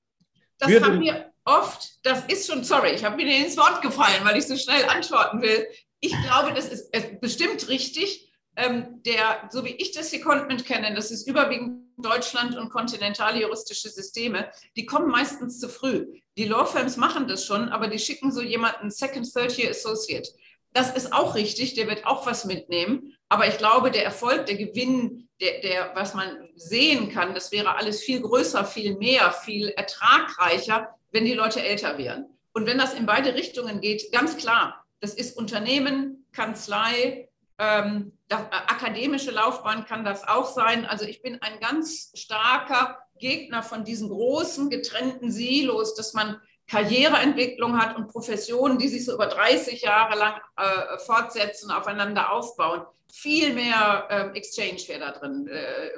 das 0.58 0.80
haben 0.80 1.00
wir 1.00 1.32
oft, 1.44 2.06
das 2.06 2.24
ist 2.26 2.48
schon, 2.48 2.62
sorry, 2.62 2.90
ich 2.90 3.04
habe 3.04 3.16
mir 3.16 3.44
ins 3.44 3.56
Wort 3.56 3.82
gefallen, 3.82 4.20
weil 4.22 4.36
ich 4.36 4.46
so 4.46 4.56
schnell 4.56 4.84
antworten 4.84 5.42
will. 5.42 5.66
Ich 5.98 6.12
glaube, 6.22 6.52
das 6.54 6.68
ist 6.68 6.92
bestimmt 7.20 7.68
richtig. 7.68 8.32
Ähm, 8.54 9.02
der, 9.06 9.48
so 9.50 9.64
wie 9.64 9.70
ich 9.70 9.92
das 9.92 10.10
Secondment 10.10 10.64
kenne, 10.66 10.92
das 10.94 11.12
ist 11.12 11.28
überwiegend 11.28 11.87
Deutschland 12.02 12.56
und 12.56 12.70
kontinentale 12.70 13.40
juristische 13.40 13.88
Systeme, 13.88 14.50
die 14.76 14.86
kommen 14.86 15.08
meistens 15.08 15.58
zu 15.58 15.68
früh. 15.68 16.06
Die 16.36 16.44
Law 16.44 16.64
Firms 16.64 16.96
machen 16.96 17.28
das 17.28 17.44
schon, 17.44 17.68
aber 17.68 17.88
die 17.88 17.98
schicken 17.98 18.32
so 18.32 18.40
jemanden 18.40 18.90
Second, 18.90 19.32
Third 19.32 19.58
Year 19.58 19.70
Associate. 19.70 20.28
Das 20.72 20.94
ist 20.94 21.12
auch 21.12 21.34
richtig, 21.34 21.74
der 21.74 21.88
wird 21.88 22.06
auch 22.06 22.26
was 22.26 22.44
mitnehmen. 22.44 23.16
Aber 23.28 23.46
ich 23.46 23.58
glaube, 23.58 23.90
der 23.90 24.04
Erfolg, 24.04 24.46
der 24.46 24.56
Gewinn, 24.56 25.28
der, 25.40 25.60
der, 25.60 25.92
was 25.94 26.14
man 26.14 26.48
sehen 26.56 27.10
kann, 27.10 27.34
das 27.34 27.52
wäre 27.52 27.76
alles 27.76 28.02
viel 28.02 28.20
größer, 28.20 28.64
viel 28.64 28.96
mehr, 28.96 29.32
viel 29.32 29.68
ertragreicher, 29.68 30.94
wenn 31.10 31.24
die 31.24 31.34
Leute 31.34 31.62
älter 31.62 31.98
wären. 31.98 32.26
Und 32.52 32.66
wenn 32.66 32.78
das 32.78 32.94
in 32.94 33.06
beide 33.06 33.34
Richtungen 33.34 33.80
geht, 33.80 34.10
ganz 34.12 34.36
klar, 34.36 34.84
das 35.00 35.14
ist 35.14 35.36
Unternehmen, 35.36 36.26
Kanzlei, 36.32 37.28
ähm, 37.58 38.17
das, 38.28 38.40
äh, 38.42 38.44
akademische 38.50 39.30
Laufbahn 39.30 39.84
kann 39.84 40.04
das 40.04 40.26
auch 40.26 40.46
sein. 40.46 40.84
Also 40.84 41.04
ich 41.04 41.22
bin 41.22 41.40
ein 41.42 41.60
ganz 41.60 42.12
starker 42.14 42.98
Gegner 43.18 43.62
von 43.62 43.84
diesen 43.84 44.08
großen 44.08 44.70
getrennten 44.70 45.32
Silos, 45.32 45.94
dass 45.94 46.12
man 46.14 46.40
Karriereentwicklung 46.68 47.78
hat 47.78 47.96
und 47.96 48.08
Professionen, 48.08 48.78
die 48.78 48.88
sich 48.88 49.04
so 49.04 49.14
über 49.14 49.26
30 49.26 49.80
Jahre 49.80 50.18
lang 50.18 50.34
äh, 50.56 50.98
fortsetzen, 50.98 51.70
aufeinander 51.70 52.30
aufbauen. 52.30 52.82
Viel 53.10 53.54
mehr 53.54 54.06
äh, 54.10 54.36
Exchange 54.36 54.80
wäre 54.86 55.00
da 55.00 55.10
drin. 55.12 55.48
Äh, 55.48 55.90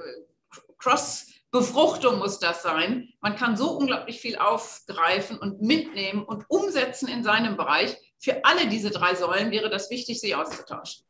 Cross-Befruchtung 0.79 2.19
muss 2.19 2.39
das 2.39 2.63
sein. 2.63 3.13
Man 3.21 3.35
kann 3.35 3.57
so 3.57 3.73
unglaublich 3.73 4.21
viel 4.21 4.37
aufgreifen 4.39 5.39
und 5.39 5.61
mitnehmen 5.61 6.23
und 6.23 6.45
umsetzen 6.49 7.09
in 7.09 7.25
seinem 7.25 7.57
Bereich. 7.57 7.97
Für 8.19 8.45
alle 8.45 8.69
diese 8.69 8.91
drei 8.91 9.17
Säulen 9.17 9.51
wäre 9.51 9.71
das 9.71 9.91
wichtig, 9.91 10.21
sie 10.21 10.37
auszutauschen. 10.37 11.05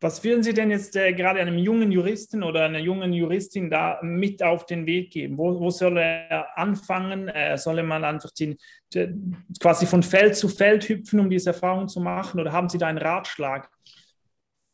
Was 0.00 0.22
würden 0.22 0.42
Sie 0.42 0.52
denn 0.52 0.70
jetzt 0.70 0.96
äh, 0.96 1.14
gerade 1.14 1.40
einem 1.40 1.56
jungen 1.56 1.90
Juristen 1.90 2.42
oder 2.42 2.64
einer 2.64 2.78
jungen 2.78 3.12
Juristin 3.12 3.70
da 3.70 4.00
mit 4.02 4.42
auf 4.42 4.66
den 4.66 4.86
Weg 4.86 5.12
geben? 5.12 5.38
Wo, 5.38 5.58
wo 5.58 5.70
soll 5.70 5.96
er 5.96 6.58
anfangen? 6.58 7.28
Äh, 7.28 7.56
soll 7.56 7.82
man 7.82 8.04
einfach 8.04 8.30
den, 8.32 8.58
den, 8.92 9.46
quasi 9.60 9.86
von 9.86 10.02
Feld 10.02 10.36
zu 10.36 10.48
Feld 10.48 10.88
hüpfen, 10.88 11.20
um 11.20 11.30
diese 11.30 11.50
Erfahrung 11.50 11.88
zu 11.88 12.00
machen? 12.00 12.38
Oder 12.38 12.52
haben 12.52 12.68
Sie 12.68 12.76
da 12.76 12.86
einen 12.86 12.98
Ratschlag? 12.98 13.70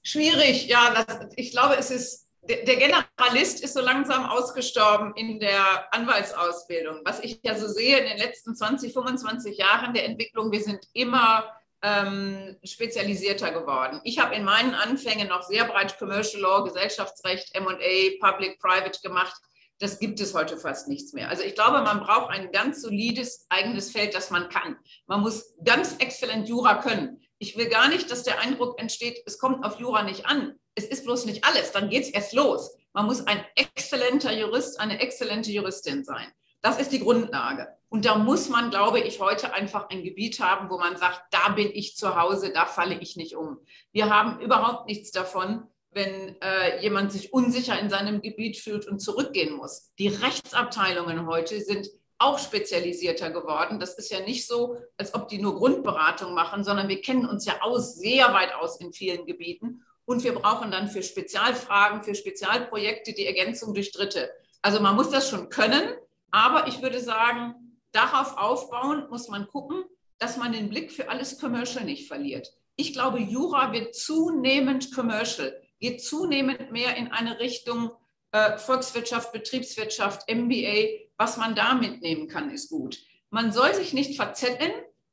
Schwierig, 0.03 0.67
ja. 0.67 0.95
Das, 0.95 1.29
ich 1.37 1.53
glaube, 1.53 1.77
es 1.77 1.91
ist 1.91 2.27
der 2.43 2.77
Generalist 2.77 3.63
ist 3.63 3.75
so 3.75 3.81
langsam 3.81 4.25
ausgestorben 4.25 5.15
in 5.15 5.39
der 5.41 5.93
Anwaltsausbildung. 5.93 7.03
Was 7.05 7.21
ich 7.21 7.39
ja 7.45 7.55
so 7.55 7.69
sehe 7.69 7.99
in 7.99 8.07
den 8.07 8.19
letzten 8.19 8.57
20, 8.57 8.93
25 8.93 9.59
Jahren 9.59 9.93
der 9.93 10.07
Entwicklung, 10.07 10.51
wir 10.51 10.63
sind 10.63 10.81
immer 10.95 11.45
ähm, 11.83 12.57
spezialisierter 12.65 13.53
geworden. 13.53 14.01
Ich 14.05 14.19
habe 14.19 14.35
in 14.35 14.45
meinen 14.45 14.75
Anfängen 14.75 15.29
noch 15.29 15.43
sehr 15.43 15.65
breit 15.65 15.99
Commercial 15.99 16.43
Law, 16.43 16.65
Gesellschaftsrecht, 16.65 17.59
MA, 17.59 17.77
Public, 18.21 18.59
Private 18.59 19.01
gemacht. 19.03 19.35
Das 19.79 19.99
gibt 19.99 20.21
es 20.21 20.35
heute 20.35 20.59
fast 20.59 20.89
nichts 20.89 21.15
mehr. 21.15 21.31
Also 21.31 21.43
ich 21.43 21.55
glaube, 21.55 21.81
man 21.83 22.01
braucht 22.01 22.31
ein 22.31 22.53
ganz 22.53 22.83
solides 22.83 23.47
eigenes 23.49 23.91
Feld, 23.91 24.15
das 24.15 24.31
man 24.31 24.51
kann. 24.51 24.77
Man 25.07 25.21
muss 25.21 25.55
ganz 25.65 25.97
exzellent 25.97 26.49
Jura 26.49 26.83
können. 26.83 27.23
Ich 27.39 27.57
will 27.57 27.69
gar 27.69 27.89
nicht, 27.89 28.11
dass 28.11 28.23
der 28.23 28.41
Eindruck 28.41 28.79
entsteht, 28.79 29.23
es 29.25 29.39
kommt 29.39 29.65
auf 29.65 29.81
Jura 29.81 30.03
nicht 30.03 30.27
an. 30.27 30.59
Es 30.75 30.85
ist 30.85 31.05
bloß 31.05 31.25
nicht 31.25 31.45
alles, 31.45 31.73
dann 31.73 31.89
geht 31.89 32.03
es 32.03 32.11
erst 32.11 32.35
los. 32.35 32.77
Man 32.93 33.07
muss 33.07 33.27
ein 33.27 33.43
exzellenter 33.55 34.33
Jurist, 34.33 34.79
eine 34.79 35.01
exzellente 35.01 35.51
Juristin 35.51 36.05
sein. 36.05 36.31
Das 36.63 36.79
ist 36.79 36.93
die 36.93 37.01
Grundlage. 37.01 37.69
Und 37.89 38.05
da 38.05 38.17
muss 38.17 38.49
man, 38.49 38.71
glaube 38.71 39.01
ich, 39.01 39.21
heute 39.21 39.53
einfach 39.53 39.89
ein 39.89 40.05
Gebiet 40.05 40.41
haben, 40.41 40.71
wo 40.71 40.79
man 40.79 40.97
sagt, 40.97 41.23
da 41.33 41.49
bin 41.49 41.71
ich 41.73 41.97
zu 41.97 42.15
Hause, 42.15 42.53
da 42.53 42.67
falle 42.67 42.99
ich 43.01 43.17
nicht 43.17 43.35
um. 43.35 43.59
Wir 43.93 44.11
haben 44.11 44.41
überhaupt 44.41 44.87
nichts 44.87 45.11
davon, 45.11 45.65
wenn 45.91 46.41
äh, 46.41 46.81
jemand 46.83 47.11
sich 47.11 47.33
unsicher 47.33 47.79
in 47.81 47.91
seinem 47.91 48.23
Gebiet 48.23 48.59
fühlt 48.59 48.87
und 48.87 49.01
zurückgehen 49.01 49.57
muss. 49.57 49.91
Die 49.99 50.09
Rechtsabteilungen 50.09 51.27
heute 51.27 51.61
sind 51.61 51.89
auch 52.19 52.39
spezialisierter 52.39 53.31
geworden. 53.31 53.81
Das 53.81 53.95
ist 53.95 54.11
ja 54.13 54.21
nicht 54.21 54.47
so, 54.47 54.77
als 54.97 55.15
ob 55.15 55.29
die 55.29 55.39
nur 55.39 55.57
Grundberatung 55.57 56.35
machen, 56.35 56.63
sondern 56.63 56.89
wir 56.89 57.01
kennen 57.01 57.27
uns 57.27 57.47
ja 57.47 57.61
aus, 57.63 57.97
sehr 57.97 58.33
weit 58.35 58.55
aus 58.55 58.79
in 58.81 58.93
vielen 58.93 59.27
Gebieten. 59.27 59.83
Und 60.05 60.23
wir 60.23 60.35
brauchen 60.35 60.71
dann 60.71 60.89
für 60.89 61.03
Spezialfragen, 61.03 62.03
für 62.03 62.15
Spezialprojekte 62.15 63.15
die 63.15 63.27
Ergänzung 63.27 63.75
durch 63.75 63.91
Dritte. 63.91 64.31
Also 64.63 64.81
man 64.81 64.95
muss 64.95 65.11
das 65.11 65.29
schon 65.31 65.49
können, 65.49 65.95
aber 66.31 66.69
ich 66.69 66.83
würde 66.83 67.01
sagen, 67.01 67.55
darauf 67.93 68.37
aufbauen 68.37 69.09
muss 69.11 69.29
man 69.29 69.49
gucken, 69.49 69.85
dass 70.19 70.37
man 70.37 70.53
den 70.53 70.69
Blick 70.69 70.93
für 70.93 71.09
alles 71.09 71.39
Commercial 71.39 71.85
nicht 71.85 72.07
verliert. 72.07 72.53
Ich 72.77 72.93
glaube, 72.93 73.19
Jura 73.21 73.73
wird 73.73 73.95
zunehmend 73.95 74.95
commercial, 74.95 75.55
geht 75.81 76.03
zunehmend 76.03 76.73
mehr 76.73 76.97
in 76.97 77.13
eine 77.13 77.39
Richtung 77.39 77.91
äh, 78.33 78.57
Volkswirtschaft, 78.59 79.33
Betriebswirtschaft, 79.33 80.31
MBA. 80.33 81.09
Was 81.17 81.37
man 81.37 81.55
da 81.55 81.75
mitnehmen 81.75 82.29
kann, 82.29 82.51
ist 82.51 82.71
gut. 82.71 82.99
Man 83.31 83.53
soll 83.53 83.75
sich 83.75 83.93
nicht 83.93 84.17
verzetteln 84.17 84.73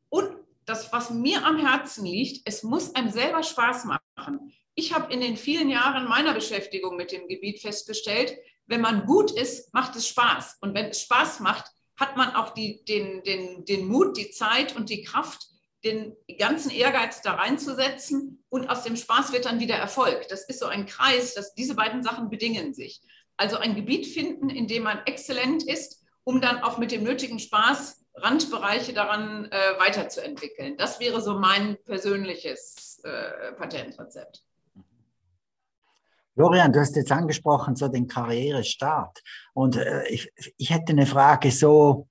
und 0.09 0.37
das, 0.65 0.91
was 0.91 1.09
mir 1.09 1.45
am 1.45 1.57
Herzen 1.57 2.05
liegt, 2.05 2.47
es 2.47 2.63
muss 2.63 2.93
einem 2.95 3.09
selber 3.09 3.43
Spaß 3.43 3.85
machen. 3.85 4.53
Ich 4.75 4.93
habe 4.93 5.11
in 5.11 5.21
den 5.21 5.37
vielen 5.37 5.69
Jahren 5.69 6.07
meiner 6.07 6.33
Beschäftigung 6.33 6.95
mit 6.95 7.11
dem 7.11 7.27
Gebiet 7.27 7.61
festgestellt, 7.61 8.37
wenn 8.67 8.81
man 8.81 9.05
gut 9.05 9.31
ist, 9.31 9.73
macht 9.73 9.95
es 9.95 10.07
Spaß. 10.07 10.57
Und 10.61 10.73
wenn 10.73 10.87
es 10.87 11.01
Spaß 11.01 11.39
macht, 11.39 11.65
hat 11.95 12.15
man 12.15 12.35
auch 12.35 12.53
die, 12.53 12.83
den, 12.85 13.23
den, 13.23 13.65
den 13.65 13.87
Mut, 13.87 14.17
die 14.17 14.29
Zeit 14.29 14.75
und 14.75 14.89
die 14.89 15.01
Kraft, 15.01 15.47
den 15.83 16.15
ganzen 16.37 16.71
Ehrgeiz 16.71 17.21
da 17.21 17.35
reinzusetzen 17.35 18.43
und 18.49 18.69
aus 18.69 18.83
dem 18.83 18.95
Spaß 18.95 19.31
wird 19.31 19.45
dann 19.45 19.59
wieder 19.59 19.75
Erfolg. 19.75 20.27
Das 20.27 20.45
ist 20.45 20.59
so 20.59 20.65
ein 20.65 20.85
Kreis, 20.85 21.33
dass 21.33 21.53
diese 21.53 21.75
beiden 21.75 22.03
Sachen 22.03 22.29
bedingen 22.29 22.73
sich. 22.73 23.01
Also 23.37 23.57
ein 23.57 23.75
Gebiet 23.75 24.07
finden, 24.07 24.49
in 24.49 24.67
dem 24.67 24.83
man 24.83 24.99
exzellent 25.05 25.63
ist, 25.63 26.03
um 26.23 26.41
dann 26.41 26.61
auch 26.61 26.77
mit 26.77 26.91
dem 26.91 27.03
nötigen 27.03 27.39
Spaß 27.39 28.05
Randbereiche 28.15 28.93
daran 28.93 29.45
äh, 29.51 29.79
weiterzuentwickeln. 29.79 30.75
Das 30.77 30.99
wäre 30.99 31.21
so 31.21 31.37
mein 31.37 31.77
persönliches 31.85 32.99
äh, 33.03 33.53
Patentrezept. 33.53 34.43
Florian, 36.37 36.71
du 36.71 36.79
hast 36.79 36.95
jetzt 36.95 37.11
angesprochen, 37.11 37.75
so 37.75 37.87
den 37.87 38.07
Karrierestart. 38.07 39.23
Und 39.55 39.75
äh, 39.75 40.07
ich, 40.07 40.31
ich 40.57 40.69
hätte 40.69 40.91
eine 40.91 41.07
Frage 41.07 41.49
so 41.49 42.07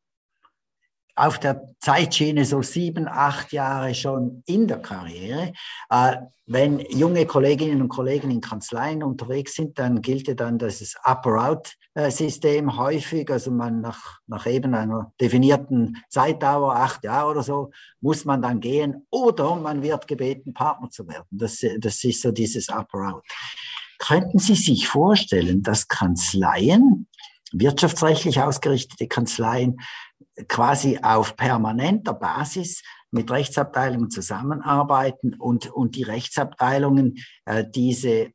auf 1.15 1.39
der 1.39 1.63
Zeitschiene 1.79 2.45
so 2.45 2.61
sieben, 2.61 3.07
acht 3.07 3.53
Jahre 3.53 3.95
schon 3.95 4.43
in 4.47 4.67
der 4.67 4.79
Karriere. 4.79 5.53
Äh, 5.91 6.17
wenn 6.47 6.81
junge 6.81 7.25
Kolleginnen 7.25 7.81
und 7.81 7.89
Kollegen 7.89 8.33
in 8.33 8.41
Kanzleien 8.41 9.05
unterwegs 9.05 9.55
sind, 9.55 9.79
dann 9.79 10.03
gilt 10.03 10.27
ja 10.27 10.35
dann 10.35 10.59
das 10.59 10.97
Upper-Out-System 11.05 12.77
häufig. 12.77 13.31
Also 13.31 13.53
man 13.53 13.81
nach, 13.81 14.19
nach 14.27 14.47
eben 14.47 14.75
einer 14.75 15.13
definierten 15.21 15.99
Zeitdauer, 16.09 16.75
acht 16.75 17.05
Jahre 17.05 17.31
oder 17.31 17.43
so, 17.45 17.71
muss 18.01 18.25
man 18.25 18.43
dann 18.43 18.59
gehen 18.59 19.07
oder 19.11 19.55
man 19.55 19.83
wird 19.83 20.09
gebeten, 20.09 20.53
Partner 20.53 20.91
zu 20.91 21.07
werden. 21.07 21.27
Das, 21.31 21.65
das 21.79 22.03
ist 22.03 22.23
so 22.23 22.33
dieses 22.33 22.69
Upper-Out. 22.69 23.23
Könnten 23.99 24.39
Sie 24.39 24.55
sich 24.55 24.89
vorstellen, 24.89 25.63
dass 25.63 25.89
Kanzleien, 25.89 27.09
wirtschaftsrechtlich 27.53 28.41
ausgerichtete 28.41 29.09
Kanzleien, 29.09 29.81
quasi 30.49 30.99
auf 31.03 31.37
permanenter 31.37 32.15
Basis 32.15 32.83
mit 33.11 33.31
Rechtsabteilungen 33.31 34.11
zusammenarbeiten 34.11 35.35
und, 35.35 35.71
und 35.71 35.97
die 35.97 36.03
Rechtsabteilungen 36.03 37.17
äh, 37.45 37.65
diese 37.67 38.11
äh, 38.11 38.33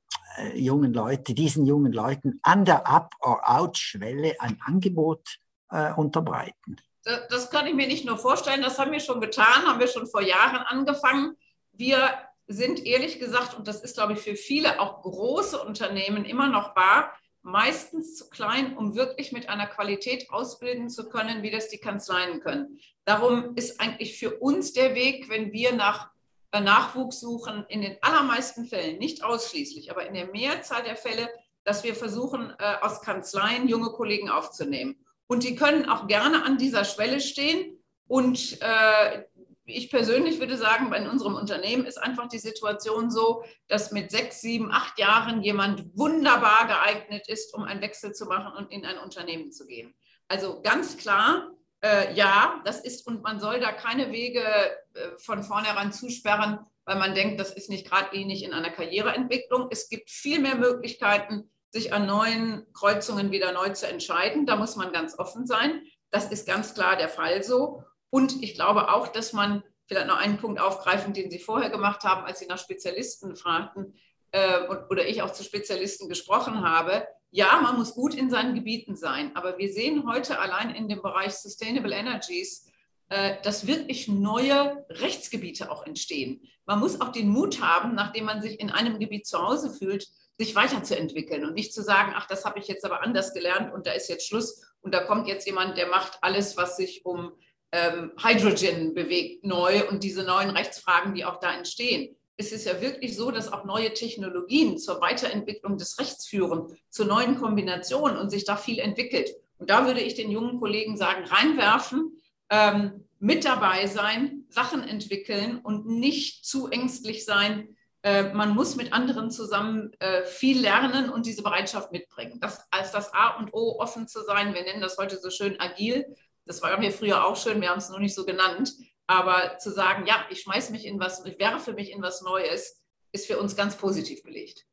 jungen 0.55 0.93
Leute, 0.93 1.33
diesen 1.33 1.65
jungen 1.65 1.91
Leuten 1.91 2.39
an 2.41 2.65
der 2.65 2.87
Up-or-Out-Schwelle 2.87 4.35
ein 4.39 4.57
Angebot 4.65 5.37
äh, 5.69 5.93
unterbreiten? 5.93 6.77
Das, 7.03 7.27
das 7.29 7.49
kann 7.49 7.67
ich 7.67 7.73
mir 7.73 7.87
nicht 7.87 8.05
nur 8.05 8.17
vorstellen, 8.17 8.61
das 8.61 8.79
haben 8.79 8.91
wir 8.91 8.99
schon 8.99 9.21
getan, 9.21 9.65
haben 9.65 9.79
wir 9.79 9.87
schon 9.87 10.07
vor 10.07 10.21
Jahren 10.21 10.63
angefangen. 10.67 11.35
Wir 11.73 12.09
sind 12.53 12.85
ehrlich 12.85 13.19
gesagt, 13.19 13.57
und 13.57 13.67
das 13.67 13.81
ist, 13.81 13.95
glaube 13.95 14.13
ich, 14.13 14.19
für 14.19 14.35
viele 14.35 14.79
auch 14.79 15.01
große 15.01 15.61
Unternehmen 15.61 16.25
immer 16.25 16.47
noch 16.47 16.75
wahr, 16.75 17.13
meistens 17.43 18.15
zu 18.15 18.29
klein, 18.29 18.77
um 18.77 18.95
wirklich 18.95 19.31
mit 19.31 19.49
einer 19.49 19.67
Qualität 19.67 20.29
ausbilden 20.29 20.89
zu 20.89 21.09
können, 21.09 21.41
wie 21.41 21.51
das 21.51 21.69
die 21.69 21.79
Kanzleien 21.79 22.39
können. 22.39 22.79
Darum 23.05 23.55
ist 23.55 23.81
eigentlich 23.81 24.17
für 24.17 24.37
uns 24.39 24.73
der 24.73 24.93
Weg, 24.93 25.29
wenn 25.29 25.51
wir 25.51 25.73
nach 25.73 26.11
äh, 26.51 26.61
Nachwuchs 26.61 27.19
suchen, 27.19 27.65
in 27.69 27.81
den 27.81 27.97
allermeisten 28.01 28.65
Fällen, 28.65 28.99
nicht 28.99 29.23
ausschließlich, 29.23 29.89
aber 29.89 30.05
in 30.05 30.13
der 30.13 30.27
Mehrzahl 30.27 30.83
der 30.83 30.95
Fälle, 30.95 31.29
dass 31.63 31.83
wir 31.83 31.95
versuchen, 31.95 32.53
äh, 32.59 32.75
aus 32.81 33.01
Kanzleien 33.01 33.67
junge 33.67 33.91
Kollegen 33.91 34.29
aufzunehmen. 34.29 35.03
Und 35.27 35.43
die 35.43 35.55
können 35.55 35.87
auch 35.87 36.07
gerne 36.07 36.43
an 36.43 36.57
dieser 36.57 36.83
Schwelle 36.83 37.21
stehen. 37.21 37.77
Und 38.07 38.57
äh, 38.61 39.23
ich 39.71 39.89
persönlich 39.89 40.39
würde 40.39 40.57
sagen, 40.57 40.93
in 40.93 41.07
unserem 41.07 41.35
Unternehmen 41.35 41.85
ist 41.85 41.97
einfach 41.97 42.27
die 42.27 42.39
Situation 42.39 43.09
so, 43.09 43.43
dass 43.67 43.91
mit 43.91 44.11
sechs, 44.11 44.41
sieben, 44.41 44.71
acht 44.71 44.99
Jahren 44.99 45.41
jemand 45.41 45.97
wunderbar 45.97 46.67
geeignet 46.67 47.27
ist, 47.27 47.53
um 47.53 47.63
einen 47.63 47.81
Wechsel 47.81 48.13
zu 48.13 48.25
machen 48.25 48.53
und 48.57 48.71
in 48.71 48.85
ein 48.85 48.97
Unternehmen 48.97 49.51
zu 49.51 49.65
gehen. 49.65 49.93
Also 50.27 50.61
ganz 50.61 50.97
klar, 50.97 51.51
äh, 51.83 52.13
ja, 52.13 52.61
das 52.63 52.79
ist, 52.79 53.07
und 53.07 53.23
man 53.23 53.39
soll 53.39 53.59
da 53.59 53.71
keine 53.71 54.11
Wege 54.11 54.43
äh, 54.43 55.17
von 55.17 55.43
vornherein 55.43 55.91
zusperren, 55.91 56.59
weil 56.85 56.97
man 56.97 57.15
denkt, 57.15 57.39
das 57.39 57.51
ist 57.51 57.69
nicht 57.69 57.89
geradlinig 57.89 58.43
in 58.43 58.53
einer 58.53 58.71
Karriereentwicklung. 58.71 59.67
Es 59.71 59.89
gibt 59.89 60.09
viel 60.09 60.39
mehr 60.39 60.55
Möglichkeiten, 60.55 61.51
sich 61.71 61.93
an 61.93 62.05
neuen 62.05 62.65
Kreuzungen 62.73 63.31
wieder 63.31 63.51
neu 63.51 63.69
zu 63.69 63.87
entscheiden. 63.87 64.45
Da 64.45 64.55
muss 64.55 64.75
man 64.75 64.91
ganz 64.91 65.17
offen 65.17 65.47
sein. 65.47 65.81
Das 66.11 66.31
ist 66.31 66.45
ganz 66.45 66.73
klar 66.73 66.97
der 66.97 67.09
Fall 67.09 67.43
so. 67.43 67.83
Und 68.11 68.43
ich 68.43 68.53
glaube 68.53 68.93
auch, 68.93 69.07
dass 69.07 69.33
man 69.33 69.63
vielleicht 69.87 70.07
noch 70.07 70.17
einen 70.17 70.37
Punkt 70.37 70.61
aufgreifen, 70.61 71.13
den 71.13 71.31
Sie 71.31 71.39
vorher 71.39 71.71
gemacht 71.71 72.03
haben, 72.03 72.23
als 72.23 72.39
Sie 72.39 72.45
nach 72.45 72.59
Spezialisten 72.59 73.35
fragten 73.35 73.95
äh, 74.31 74.67
oder 74.89 75.07
ich 75.07 75.23
auch 75.23 75.33
zu 75.33 75.43
Spezialisten 75.43 76.07
gesprochen 76.07 76.61
habe. 76.61 77.07
Ja, 77.31 77.59
man 77.61 77.77
muss 77.77 77.95
gut 77.95 78.13
in 78.13 78.29
seinen 78.29 78.53
Gebieten 78.53 78.95
sein, 78.95 79.35
aber 79.35 79.57
wir 79.57 79.71
sehen 79.71 80.07
heute 80.07 80.39
allein 80.39 80.75
in 80.75 80.87
dem 80.87 81.01
Bereich 81.01 81.33
Sustainable 81.33 81.95
Energies, 81.95 82.69
äh, 83.09 83.41
dass 83.43 83.67
wirklich 83.67 84.07
neue 84.07 84.85
Rechtsgebiete 84.89 85.71
auch 85.71 85.85
entstehen. 85.85 86.41
Man 86.65 86.79
muss 86.79 87.01
auch 87.01 87.09
den 87.09 87.29
Mut 87.29 87.61
haben, 87.61 87.95
nachdem 87.95 88.25
man 88.25 88.41
sich 88.41 88.59
in 88.59 88.69
einem 88.69 88.99
Gebiet 88.99 89.25
zu 89.25 89.41
Hause 89.41 89.69
fühlt, 89.69 90.07
sich 90.37 90.55
weiterzuentwickeln 90.55 91.45
und 91.45 91.53
nicht 91.53 91.73
zu 91.73 91.83
sagen, 91.83 92.13
ach, 92.15 92.27
das 92.27 92.45
habe 92.45 92.59
ich 92.59 92.67
jetzt 92.67 92.85
aber 92.85 93.03
anders 93.03 93.33
gelernt 93.33 93.73
und 93.73 93.87
da 93.87 93.91
ist 93.91 94.09
jetzt 94.09 94.27
Schluss 94.27 94.61
und 94.81 94.93
da 94.93 95.03
kommt 95.03 95.27
jetzt 95.27 95.45
jemand, 95.45 95.77
der 95.77 95.87
macht 95.87 96.17
alles, 96.21 96.57
was 96.57 96.77
sich 96.77 97.05
um 97.05 97.33
ähm, 97.71 98.11
Hydrogen 98.21 98.93
bewegt, 98.93 99.45
neu 99.45 99.87
und 99.89 100.03
diese 100.03 100.23
neuen 100.23 100.49
Rechtsfragen, 100.49 101.13
die 101.13 101.25
auch 101.25 101.39
da 101.39 101.53
entstehen. 101.53 102.15
Es 102.37 102.51
ist 102.51 102.65
ja 102.65 102.81
wirklich 102.81 103.15
so, 103.15 103.31
dass 103.31 103.51
auch 103.51 103.65
neue 103.65 103.93
Technologien 103.93 104.77
zur 104.77 104.99
Weiterentwicklung 104.99 105.77
des 105.77 105.99
Rechts 105.99 106.27
führen, 106.27 106.75
zu 106.89 107.05
neuen 107.05 107.37
Kombinationen 107.37 108.17
und 108.17 108.29
sich 108.29 108.45
da 108.45 108.55
viel 108.55 108.79
entwickelt. 108.79 109.29
Und 109.57 109.69
da 109.69 109.85
würde 109.85 110.01
ich 110.01 110.15
den 110.15 110.31
jungen 110.31 110.59
Kollegen 110.59 110.97
sagen, 110.97 111.23
reinwerfen, 111.25 112.17
ähm, 112.49 113.05
mit 113.19 113.45
dabei 113.45 113.85
sein, 113.85 114.45
Sachen 114.49 114.83
entwickeln 114.83 115.59
und 115.59 115.85
nicht 115.85 116.43
zu 116.45 116.69
ängstlich 116.69 117.23
sein, 117.25 117.77
äh, 118.03 118.33
man 118.33 118.55
muss 118.55 118.75
mit 118.75 118.93
anderen 118.93 119.29
zusammen 119.29 119.91
äh, 119.99 120.23
viel 120.23 120.59
lernen 120.59 121.11
und 121.11 121.27
diese 121.27 121.43
Bereitschaft 121.43 121.91
mitbringen. 121.91 122.39
Das 122.39 122.65
als 122.71 122.91
das 122.91 123.13
A 123.13 123.37
und 123.37 123.53
O 123.53 123.79
offen 123.79 124.07
zu 124.07 124.23
sein. 124.23 124.55
Wir 124.55 124.63
nennen 124.63 124.81
das 124.81 124.97
heute 124.97 125.19
so 125.19 125.29
schön 125.29 125.59
agil. 125.59 126.15
Das 126.45 126.61
war 126.61 126.77
mir 126.77 126.91
früher 126.91 127.25
auch 127.25 127.35
schön, 127.35 127.61
wir 127.61 127.69
haben 127.69 127.79
es 127.79 127.89
nur 127.89 127.99
nicht 127.99 128.15
so 128.15 128.25
genannt. 128.25 128.73
Aber 129.07 129.57
zu 129.57 129.71
sagen, 129.71 130.05
ja, 130.05 130.25
ich 130.29 130.41
schmeiße 130.41 130.71
mich 130.71 130.85
in 130.85 130.99
was, 130.99 131.25
ich 131.25 131.37
werfe 131.37 131.73
mich 131.73 131.91
in 131.91 132.01
was 132.01 132.21
Neues, 132.21 132.81
ist 133.11 133.27
für 133.27 133.39
uns 133.39 133.55
ganz 133.55 133.75
positiv 133.75 134.23
belegt. 134.23 134.65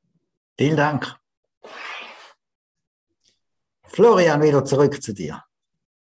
Vielen 0.56 0.76
Dank. 0.76 1.16
Florian, 3.84 4.42
wieder 4.42 4.64
zurück 4.64 5.02
zu 5.02 5.12
dir. 5.12 5.42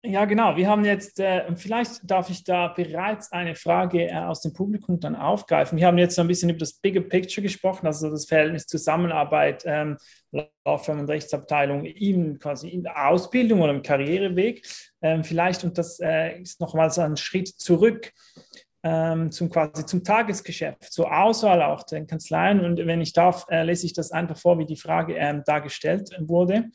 Ja, 0.02 0.24
genau. 0.24 0.56
Wir 0.56 0.66
haben 0.66 0.84
jetzt, 0.84 1.20
äh, 1.20 1.54
vielleicht 1.56 2.10
darf 2.10 2.30
ich 2.30 2.42
da 2.42 2.68
bereits 2.68 3.32
eine 3.32 3.54
Frage 3.54 4.06
äh, 4.06 4.14
aus 4.14 4.40
dem 4.40 4.54
Publikum 4.54 4.98
dann 4.98 5.14
aufgreifen. 5.14 5.76
Wir 5.76 5.86
haben 5.86 5.98
jetzt 5.98 6.14
so 6.14 6.22
ein 6.22 6.28
bisschen 6.28 6.48
über 6.48 6.60
das 6.60 6.72
Bigger 6.72 7.02
Picture 7.02 7.42
gesprochen, 7.42 7.86
also 7.86 8.08
das 8.08 8.24
Verhältnis 8.24 8.66
Zusammenarbeit, 8.66 9.62
ähm, 9.66 9.99
Law 10.32 10.78
Firm 10.78 11.00
und 11.00 11.10
Rechtsabteilung 11.10 11.84
in 11.84 12.38
quasi 12.38 12.70
in 12.70 12.82
der 12.82 13.08
Ausbildung 13.08 13.60
oder 13.60 13.73
im 13.75 13.82
Karriereweg. 13.82 14.66
Ähm, 15.02 15.25
vielleicht, 15.25 15.65
und 15.65 15.78
das 15.78 16.00
äh, 16.00 16.41
ist 16.41 16.60
nochmal 16.60 16.91
so 16.91 17.00
ein 17.00 17.17
Schritt 17.17 17.49
zurück 17.49 18.13
ähm, 18.82 19.30
zum 19.30 19.50
quasi 19.50 19.84
zum 19.84 20.04
Tagesgeschäft, 20.04 20.93
zur 20.93 21.15
Auswahl 21.15 21.63
auch 21.63 21.82
den 21.82 22.06
Kanzleien. 22.06 22.65
Und 22.65 22.78
wenn 22.78 23.00
ich 23.00 23.13
darf, 23.13 23.47
äh, 23.50 23.63
lese 23.63 23.86
ich 23.86 23.93
das 23.93 24.10
einfach 24.10 24.39
vor, 24.39 24.58
wie 24.58 24.67
die 24.67 24.76
Frage 24.76 25.15
ähm, 25.17 25.43
dargestellt 25.45 26.10
wurde. 26.21 26.71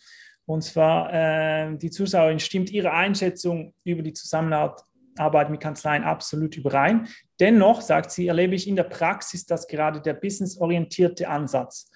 Und 0.46 0.64
zwar, 0.64 1.12
äh, 1.12 1.76
die 1.78 1.90
Zuschauerin 1.90 2.40
stimmt 2.40 2.70
ihre 2.70 2.92
Einschätzung 2.92 3.74
über 3.84 4.04
die 4.04 4.14
Zusammenarbeit 4.14 5.50
mit 5.50 5.60
Kanzleien 5.60 6.04
absolut 6.04 6.56
überein. 6.56 7.08
Dennoch, 7.40 7.82
sagt 7.82 8.12
sie, 8.12 8.28
erlebe 8.28 8.54
ich 8.54 8.68
in 8.68 8.76
der 8.76 8.84
Praxis, 8.84 9.46
dass 9.46 9.68
gerade 9.68 10.02
der 10.02 10.14
businessorientierte 10.14 11.28
Ansatz, 11.28 11.90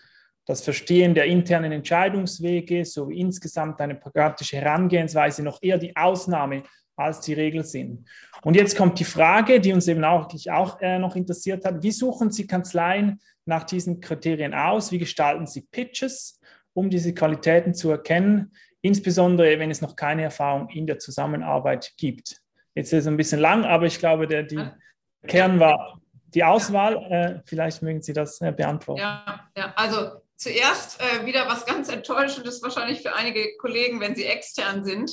das 0.50 0.62
Verstehen 0.62 1.14
der 1.14 1.26
internen 1.26 1.72
Entscheidungswege 1.72 2.84
sowie 2.84 3.20
insgesamt 3.20 3.80
eine 3.82 3.96
pragmatische 3.96 4.58
Herangehensweise 4.58 5.44
noch 5.44 5.60
eher 5.62 5.78
die 5.78 5.96
Ausnahme 5.96 6.64
als 6.96 7.22
die 7.22 7.34
Regel 7.34 7.64
sind. 7.64 8.10
Und 8.42 8.56
jetzt 8.56 8.76
kommt 8.76 9.00
die 9.00 9.06
Frage, 9.06 9.60
die 9.62 9.72
uns 9.72 9.88
eben 9.88 10.04
auch, 10.04 10.28
auch 10.52 10.82
äh, 10.82 11.00
noch 11.00 11.16
interessiert 11.16 11.64
hat. 11.66 11.82
Wie 11.84 11.92
suchen 11.92 12.32
Sie 12.32 12.48
Kanzleien 12.48 13.20
nach 13.46 13.64
diesen 13.64 14.02
Kriterien 14.02 14.54
aus? 14.54 14.92
Wie 14.92 14.98
gestalten 14.98 15.48
Sie 15.48 15.62
Pitches? 15.72 16.40
um 16.74 16.90
diese 16.90 17.14
Qualitäten 17.14 17.74
zu 17.74 17.92
erkennen, 17.92 18.54
insbesondere 18.82 19.60
wenn 19.60 19.72
es 19.72 19.82
noch 19.82 19.96
keine 19.96 20.24
Erfahrung 20.24 20.70
in 20.70 20.88
der 20.88 21.00
Zusammenarbeit 21.00 21.94
gibt. 21.98 22.42
Jetzt 22.76 22.94
ist 22.94 23.02
es 23.02 23.08
ein 23.08 23.18
bisschen 23.18 23.40
lang, 23.42 23.66
aber 23.66 23.86
ich 23.86 24.00
glaube, 24.00 24.28
der 24.28 24.44
die 24.44 24.64
Kern 25.28 25.60
war 25.60 26.00
die 26.34 26.44
Auswahl. 26.44 26.96
Äh, 27.12 27.42
vielleicht 27.46 27.82
mögen 27.82 28.02
Sie 28.02 28.14
das 28.14 28.40
äh, 28.42 28.54
beantworten. 28.54 29.02
Ja, 29.02 29.50
ja, 29.58 29.74
also 29.76 30.22
zuerst 30.40 31.00
äh, 31.02 31.26
wieder 31.26 31.48
was 31.48 31.66
ganz 31.66 31.90
Enttäuschendes 31.90 32.64
wahrscheinlich 32.64 33.02
für 33.02 33.14
einige 33.14 33.58
Kollegen, 33.58 34.00
wenn 34.00 34.16
sie 34.16 34.26
extern 34.26 34.84
sind. 34.84 35.12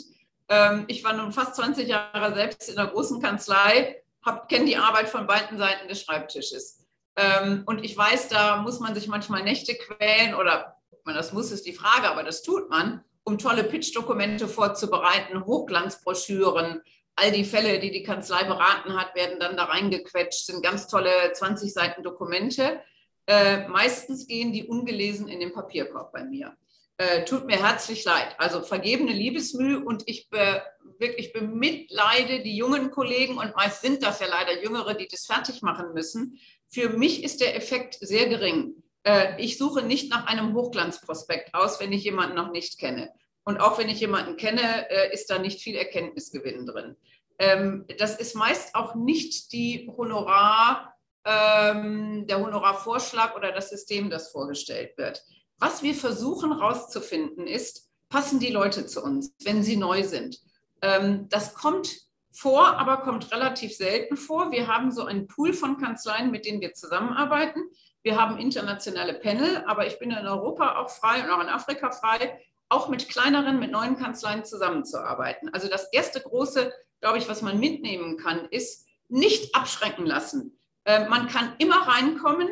Ähm, 0.49 0.85
ich 0.87 1.03
war 1.05 1.13
nun 1.13 1.33
fast 1.33 1.57
20 1.57 1.89
Jahre 1.89 2.35
selbst 2.35 2.69
in 2.69 2.79
einer 2.79 2.91
großen 2.91 3.21
Kanzlei, 3.21 4.03
kenne 4.49 4.65
die 4.65 4.77
Arbeit 4.77 5.09
von 5.09 5.27
beiden 5.27 5.59
Seiten 5.59 5.89
des 5.89 6.03
Schreibtisches. 6.03 6.87
Ähm, 7.17 7.65
und 7.67 7.85
ich 7.85 7.97
weiß, 7.97 8.29
da 8.29 8.59
muss 8.59 8.79
man 8.79 8.95
sich 8.95 9.09
manchmal 9.09 9.43
Nächte 9.43 9.75
quälen 9.75 10.35
oder 10.35 10.77
man 11.05 11.15
das 11.15 11.33
muss, 11.33 11.51
ist 11.51 11.67
die 11.67 11.73
Frage, 11.73 12.09
aber 12.09 12.23
das 12.23 12.43
tut 12.43 12.71
man, 12.71 13.05
um 13.25 13.39
tolle 13.39 13.65
Pitch-Dokumente 13.65 14.47
vorzubereiten, 14.47 15.45
Hochglanzbroschüren. 15.45 16.83
All 17.17 17.33
die 17.33 17.45
Fälle, 17.45 17.81
die 17.81 17.91
die 17.91 18.03
Kanzlei 18.03 18.45
beraten 18.45 18.95
hat, 18.95 19.15
werden 19.15 19.41
dann 19.41 19.57
da 19.57 19.65
reingequetscht, 19.65 20.47
sind 20.47 20.63
ganz 20.63 20.87
tolle 20.87 21.33
20 21.33 21.73
Seiten 21.73 22.03
Dokumente. 22.03 22.81
Äh, 23.27 23.67
meistens 23.69 24.27
gehen 24.27 24.53
die 24.53 24.67
ungelesen 24.67 25.29
in 25.29 25.41
den 25.41 25.53
Papierkorb 25.53 26.13
bei 26.13 26.25
mir. 26.25 26.57
Äh, 26.99 27.25
tut 27.25 27.45
mir 27.45 27.63
herzlich 27.63 28.05
leid. 28.05 28.35
Also 28.39 28.63
vergebene 28.63 29.13
Liebesmüh 29.13 29.77
und 29.77 30.05
ich 30.07 30.31
be, 30.31 30.63
wirklich 30.99 31.33
bemitleide 31.33 32.43
die 32.43 32.57
jungen 32.57 32.91
Kollegen 32.91 33.37
und 33.37 33.55
meist 33.55 33.83
sind 33.83 34.03
das 34.03 34.21
ja 34.21 34.27
leider 34.29 34.63
Jüngere, 34.63 34.95
die 34.95 35.09
das 35.09 35.27
fertig 35.27 35.61
machen 35.61 35.93
müssen. 35.93 36.39
Für 36.69 36.89
mich 36.89 37.23
ist 37.23 37.41
der 37.41 37.55
Effekt 37.55 37.99
sehr 38.01 38.29
gering. 38.29 38.83
Äh, 39.03 39.41
ich 39.43 39.59
suche 39.59 39.83
nicht 39.83 40.11
nach 40.11 40.27
einem 40.27 40.55
Hochglanzprospekt 40.55 41.53
aus, 41.53 41.81
wenn 41.81 41.93
ich 41.93 42.05
jemanden 42.05 42.35
noch 42.35 42.51
nicht 42.51 42.79
kenne. 42.79 43.13
Und 43.45 43.61
auch 43.61 43.79
wenn 43.79 43.89
ich 43.89 44.01
jemanden 44.01 44.37
kenne, 44.37 44.91
äh, 44.91 45.13
ist 45.13 45.29
da 45.31 45.39
nicht 45.39 45.61
viel 45.61 45.77
Erkenntnisgewinn 45.77 46.67
drin. 46.67 46.97
Ähm, 47.39 47.85
das 47.99 48.19
ist 48.19 48.35
meist 48.35 48.75
auch 48.75 48.95
nicht 48.95 49.53
die 49.53 49.91
Honorar, 49.97 50.96
ähm, 51.27 52.27
der 52.27 52.39
Honorarvorschlag 52.39 53.37
oder 53.37 53.53
das 53.53 53.69
System, 53.71 54.09
das 54.09 54.31
vorgestellt 54.31 54.97
wird. 54.97 55.23
Was 55.59 55.83
wir 55.83 55.95
versuchen 55.95 56.57
herauszufinden 56.57 57.47
ist, 57.47 57.91
passen 58.09 58.39
die 58.39 58.53
Leute 58.53 58.87
zu 58.87 59.03
uns, 59.03 59.35
wenn 59.43 59.63
sie 59.63 59.77
neu 59.77 60.05
sind. 60.05 60.39
Ähm, 60.83 61.29
das 61.29 61.55
kommt 61.55 61.89
vor, 62.31 62.79
aber 62.79 62.99
kommt 62.99 63.33
relativ 63.33 63.75
selten 63.75 64.17
vor. 64.17 64.53
Wir 64.53 64.69
haben 64.69 64.93
so 64.93 65.05
einen 65.05 65.27
Pool 65.27 65.53
von 65.53 65.79
Kanzleien, 65.79 66.31
mit 66.31 66.47
denen 66.47 66.61
wir 66.61 66.75
zusammenarbeiten. 66.75 67.61
Wir 68.03 68.21
haben 68.21 68.39
internationale 68.39 69.15
Panel, 69.15 69.65
aber 69.67 69.87
ich 69.87 69.99
bin 69.99 70.13
in 70.13 70.27
Europa 70.27 70.77
auch 70.77 70.91
frei 70.91 71.25
und 71.25 71.31
auch 71.31 71.41
in 71.41 71.49
Afrika 71.49 71.91
frei, 71.91 72.41
auch 72.69 72.89
mit 72.89 73.09
kleineren, 73.09 73.59
mit 73.59 73.73
neuen 73.73 73.97
Kanzleien 73.97 74.45
zusammenzuarbeiten. 74.45 75.49
Also 75.53 75.69
das 75.69 75.93
erste 75.93 76.21
große, 76.21 76.73
glaube 77.01 77.19
ich, 77.19 77.29
was 77.29 77.43
man 77.43 77.59
mitnehmen 77.59 78.17
kann, 78.17 78.47
ist 78.51 78.87
nicht 79.09 79.55
abschrecken 79.55 80.07
lassen. 80.07 80.59
Äh, 80.87 81.09
man 81.09 81.27
kann 81.27 81.55
immer 81.59 81.87
reinkommen 81.87 82.49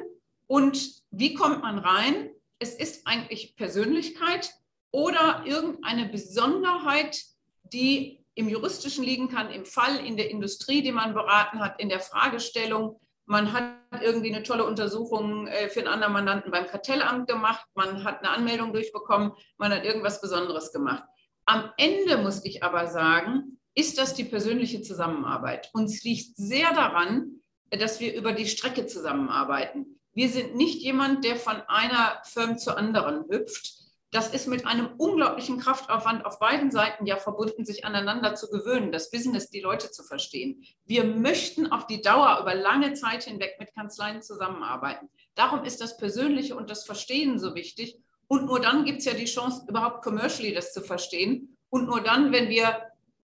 und 0.47 1.03
wie 1.11 1.35
kommt 1.35 1.63
man 1.63 1.79
rein? 1.79 2.31
Es 2.59 2.75
ist 2.75 3.07
eigentlich 3.07 3.57
Persönlichkeit 3.57 4.53
oder 4.91 5.45
irgendeine 5.47 6.07
Besonderheit, 6.07 7.23
die 7.63 8.25
im 8.35 8.49
juristischen 8.49 9.05
liegen 9.05 9.29
kann, 9.29 9.51
im 9.51 9.65
Fall, 9.65 10.05
in 10.05 10.17
der 10.17 10.31
Industrie, 10.31 10.83
die 10.83 10.93
man 10.93 11.15
beraten 11.15 11.61
hat, 11.61 11.81
in 11.81 11.89
der 11.89 12.01
Fragestellung. 12.01 13.01
Man 13.27 13.53
hat 13.53 14.03
irgendwie 14.03 14.35
eine 14.35 14.43
tolle 14.43 14.65
Untersuchung 14.65 15.47
äh, 15.47 15.69
für 15.69 15.81
einen 15.81 15.89
anderen 15.89 16.13
Mandanten 16.13 16.51
beim 16.51 16.67
Kartellamt 16.67 17.29
gemacht, 17.29 17.65
man 17.75 18.03
hat 18.03 18.19
eine 18.19 18.31
Anmeldung 18.31 18.73
durchbekommen, 18.73 19.33
man 19.57 19.73
hat 19.73 19.85
irgendwas 19.85 20.21
Besonderes 20.21 20.73
gemacht. 20.73 21.05
Am 21.47 21.71
Ende 21.77 22.19
muss 22.19 22.45
ich 22.45 22.65
aber 22.65 22.89
sagen, 22.89 23.61
ist 23.77 23.99
das 23.99 24.15
die 24.15 24.25
persönliche 24.25 24.83
Zusammenarbeit. 24.83 25.71
Uns 25.73 26.03
liegt 26.03 26.37
sehr 26.37 26.73
daran, 26.75 27.41
dass 27.71 28.01
wir 28.01 28.15
über 28.15 28.33
die 28.33 28.47
Strecke 28.47 28.87
zusammenarbeiten. 28.87 30.01
Wir 30.15 30.29
sind 30.29 30.55
nicht 30.55 30.81
jemand, 30.81 31.25
der 31.25 31.37
von 31.37 31.57
einer 31.67 32.21
Firma 32.25 32.57
zur 32.57 32.79
anderen 32.79 33.25
hüpft. 33.29 33.85
Das 34.13 34.33
ist 34.33 34.47
mit 34.47 34.65
einem 34.65 34.91
unglaublichen 34.97 35.59
Kraftaufwand 35.59 36.25
auf 36.25 36.39
beiden 36.39 36.71
Seiten 36.71 37.05
ja 37.05 37.17
verbunden, 37.17 37.65
sich 37.65 37.85
aneinander 37.85 38.37
zu 38.37 38.49
gewöhnen, 38.49 38.93
das 38.93 39.11
Business, 39.11 39.51
die 39.51 39.61
Leute 39.61 39.91
zu 39.91 40.05
verstehen. 40.05 40.65
Wir 40.87 41.03
möchten 41.03 41.73
auf 41.73 41.89
die 41.89 42.01
Dauer 42.01 42.39
über 42.41 42.55
lange 42.55 42.95
Zeit 42.95 43.25
hinweg 43.25 43.57
mit 43.59 43.75
Kanzleien 43.75 44.23
zusammenarbeiten. 44.23 45.09
Darum 45.35 45.65
ist 45.65 45.81
das 45.81 45.97
Persönliche 45.97 46.55
und 46.55 46.71
das 46.71 46.85
Verstehen 46.85 47.41
so 47.41 47.57
wichtig. 47.57 47.99
Und 48.29 48.47
nur 48.47 48.61
dann 48.61 48.85
gibt 48.85 49.01
es 49.01 49.05
ja 49.05 49.15
die 49.15 49.25
Chance, 49.25 49.65
überhaupt 49.69 50.05
commercially 50.05 50.55
das 50.55 50.73
zu 50.73 50.81
verstehen. 50.81 51.57
Und 51.69 51.87
nur 51.87 52.01
dann, 52.01 52.31
wenn 52.31 52.49
wir 52.49 52.83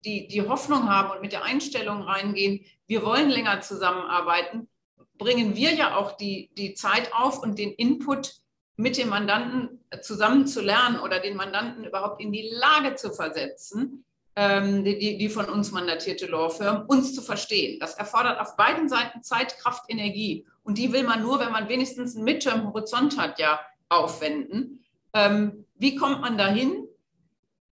die, 0.06 0.28
die 0.28 0.48
Hoffnung 0.48 0.90
haben 0.90 1.12
und 1.12 1.22
mit 1.22 1.34
der 1.34 1.44
Einstellung 1.44 2.04
reingehen, 2.04 2.64
wir 2.88 3.04
wollen 3.04 3.30
länger 3.30 3.62
zusammenarbeiten, 3.62 4.70
bringen 5.18 5.56
wir 5.56 5.74
ja 5.74 5.96
auch 5.98 6.14
die, 6.14 6.52
die 6.58 6.74
Zeit 6.74 7.14
auf 7.14 7.42
und 7.42 7.58
den 7.58 7.72
Input 7.72 8.36
mit 8.78 8.98
dem 8.98 9.10
Mandanten 9.10 9.80
zusammen 10.02 10.48
zu 10.48 10.62
lernen 10.62 11.00
oder 11.00 11.20
den 11.20 11.38
Mandanten 11.38 11.86
überhaupt 11.86 12.22
in 12.22 12.32
die 12.32 12.50
Lage 12.52 12.96
zu 12.96 13.12
versetzen, 13.12 14.06
ähm, 14.36 14.84
die, 14.84 15.18
die 15.18 15.30
von 15.30 15.46
uns 15.46 15.72
mandatierte 15.72 16.26
Lawfirm, 16.28 16.86
uns 16.88 17.16
zu 17.16 17.22
verstehen. 17.22 17.80
Das 17.80 17.96
erfordert 17.96 18.40
auf 18.40 18.58
beiden 18.58 18.90
Seiten 18.90 19.24
Zeit, 19.24 19.58
Kraft, 19.60 19.86
Energie. 19.88 20.46
Und 20.64 20.78
die 20.78 20.92
will 20.92 21.04
man 21.04 21.22
nur, 21.22 21.40
wenn 21.40 21.54
man 21.54 21.70
wenigstens 21.70 22.16
einen 22.16 22.26
Midterm-Horizont 22.26 23.18
hat, 23.18 23.40
ja 23.40 23.62
aufwenden. 23.88 24.84
Ähm, 25.14 25.66
wie 25.76 25.96
kommt 25.96 26.22
man 26.22 26.38
dahin? 26.38 26.88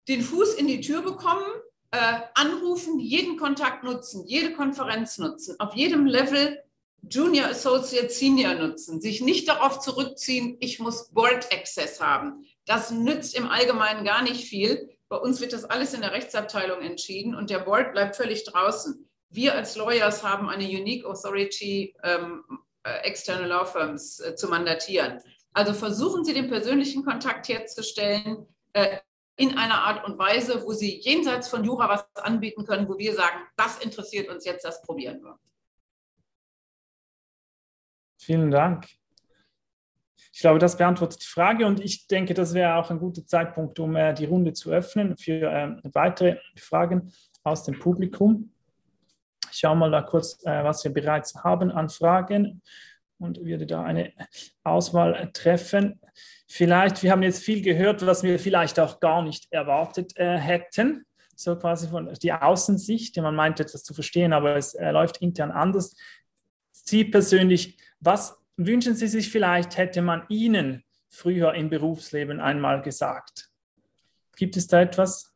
Den 0.07 0.21
Fuß 0.21 0.55
in 0.55 0.67
die 0.67 0.81
Tür 0.81 1.03
bekommen, 1.03 1.45
äh, 1.91 2.19
anrufen, 2.33 2.99
jeden 2.99 3.37
Kontakt 3.37 3.83
nutzen, 3.83 4.25
jede 4.25 4.53
Konferenz 4.53 5.17
nutzen, 5.17 5.55
auf 5.59 5.73
jedem 5.73 6.05
Level 6.05 6.61
Junior 7.09 7.47
Associate 7.47 8.09
Senior 8.09 8.55
nutzen, 8.55 8.99
sich 8.99 9.21
nicht 9.21 9.47
darauf 9.47 9.79
zurückziehen, 9.79 10.57
ich 10.59 10.79
muss 10.79 11.09
Board 11.11 11.53
Access 11.53 12.01
haben. 12.01 12.45
Das 12.65 12.91
nützt 12.91 13.35
im 13.35 13.47
Allgemeinen 13.47 14.03
gar 14.03 14.23
nicht 14.23 14.45
viel. 14.45 14.89
Bei 15.07 15.17
uns 15.17 15.39
wird 15.39 15.53
das 15.53 15.63
alles 15.63 15.93
in 15.93 16.01
der 16.01 16.11
Rechtsabteilung 16.11 16.81
entschieden 16.81 17.33
und 17.35 17.49
der 17.49 17.59
Board 17.59 17.93
bleibt 17.93 18.17
völlig 18.17 18.43
draußen. 18.43 19.07
Wir 19.29 19.53
als 19.55 19.75
Lawyers 19.75 20.23
haben 20.23 20.49
eine 20.49 20.65
Unique 20.65 21.05
Authority, 21.05 21.95
ähm, 22.03 22.43
äh, 22.83 23.45
Law 23.45 23.65
Firms 23.65 24.19
äh, 24.19 24.35
zu 24.35 24.47
mandatieren. 24.47 25.21
Also 25.53 25.73
versuchen 25.73 26.25
Sie 26.25 26.33
den 26.33 26.49
persönlichen 26.49 27.03
Kontakt 27.03 27.47
herzustellen. 27.47 28.47
Äh, 28.73 28.99
in 29.37 29.57
einer 29.57 29.83
Art 29.83 30.03
und 30.05 30.17
Weise, 30.17 30.63
wo 30.63 30.73
sie 30.73 30.99
jenseits 30.99 31.47
von 31.47 31.63
Jura 31.63 31.87
was 31.87 32.05
anbieten 32.15 32.65
können, 32.65 32.89
wo 32.89 32.97
wir 32.97 33.13
sagen, 33.13 33.37
das 33.55 33.77
interessiert 33.77 34.29
uns 34.29 34.43
jetzt, 34.45 34.65
das 34.65 34.81
probieren 34.81 35.21
wir. 35.23 35.39
Vielen 38.19 38.51
Dank. 38.51 38.87
Ich 40.33 40.41
glaube, 40.41 40.59
das 40.59 40.77
beantwortet 40.77 41.21
die 41.21 41.27
Frage 41.27 41.65
und 41.65 41.79
ich 41.79 42.07
denke, 42.07 42.33
das 42.33 42.53
wäre 42.53 42.75
auch 42.75 42.89
ein 42.89 42.99
guter 42.99 43.25
Zeitpunkt, 43.25 43.79
um 43.79 43.95
äh, 43.95 44.13
die 44.13 44.25
Runde 44.25 44.53
zu 44.53 44.71
öffnen 44.71 45.17
für 45.17 45.49
äh, 45.49 45.75
weitere 45.93 46.37
Fragen 46.55 47.13
aus 47.43 47.63
dem 47.63 47.79
Publikum. 47.79 48.51
Ich 49.51 49.59
schaue 49.59 49.75
mal 49.75 49.91
da 49.91 50.01
kurz, 50.01 50.43
äh, 50.45 50.63
was 50.63 50.83
wir 50.83 50.91
bereits 50.91 51.35
haben 51.43 51.71
an 51.71 51.89
Fragen 51.89 52.61
und 53.19 53.43
würde 53.43 53.65
da 53.65 53.83
eine 53.83 54.13
Auswahl 54.63 55.31
treffen. 55.33 55.99
Vielleicht, 56.47 57.03
wir 57.03 57.11
haben 57.11 57.23
jetzt 57.23 57.43
viel 57.43 57.61
gehört, 57.61 58.05
was 58.05 58.23
wir 58.23 58.39
vielleicht 58.39 58.79
auch 58.79 58.99
gar 58.99 59.21
nicht 59.21 59.51
erwartet 59.51 60.15
äh, 60.15 60.37
hätten, 60.37 61.05
so 61.35 61.55
quasi 61.57 61.87
von 61.89 62.13
die 62.21 62.31
Außensicht. 62.31 63.17
Man 63.17 63.35
meint 63.35 63.59
etwas 63.59 63.83
zu 63.83 63.93
verstehen, 63.93 64.33
aber 64.33 64.55
es 64.55 64.73
äh, 64.73 64.91
läuft 64.91 65.17
intern 65.17 65.51
anders. 65.51 65.95
Sie 66.71 67.03
persönlich, 67.03 67.77
was 67.99 68.37
wünschen 68.55 68.95
Sie 68.95 69.07
sich 69.07 69.29
vielleicht, 69.29 69.77
hätte 69.77 70.01
man 70.01 70.23
Ihnen 70.29 70.83
früher 71.09 71.53
im 71.53 71.69
Berufsleben 71.69 72.39
einmal 72.39 72.81
gesagt? 72.81 73.49
Gibt 74.35 74.55
es 74.55 74.67
da 74.67 74.81
etwas? 74.81 75.33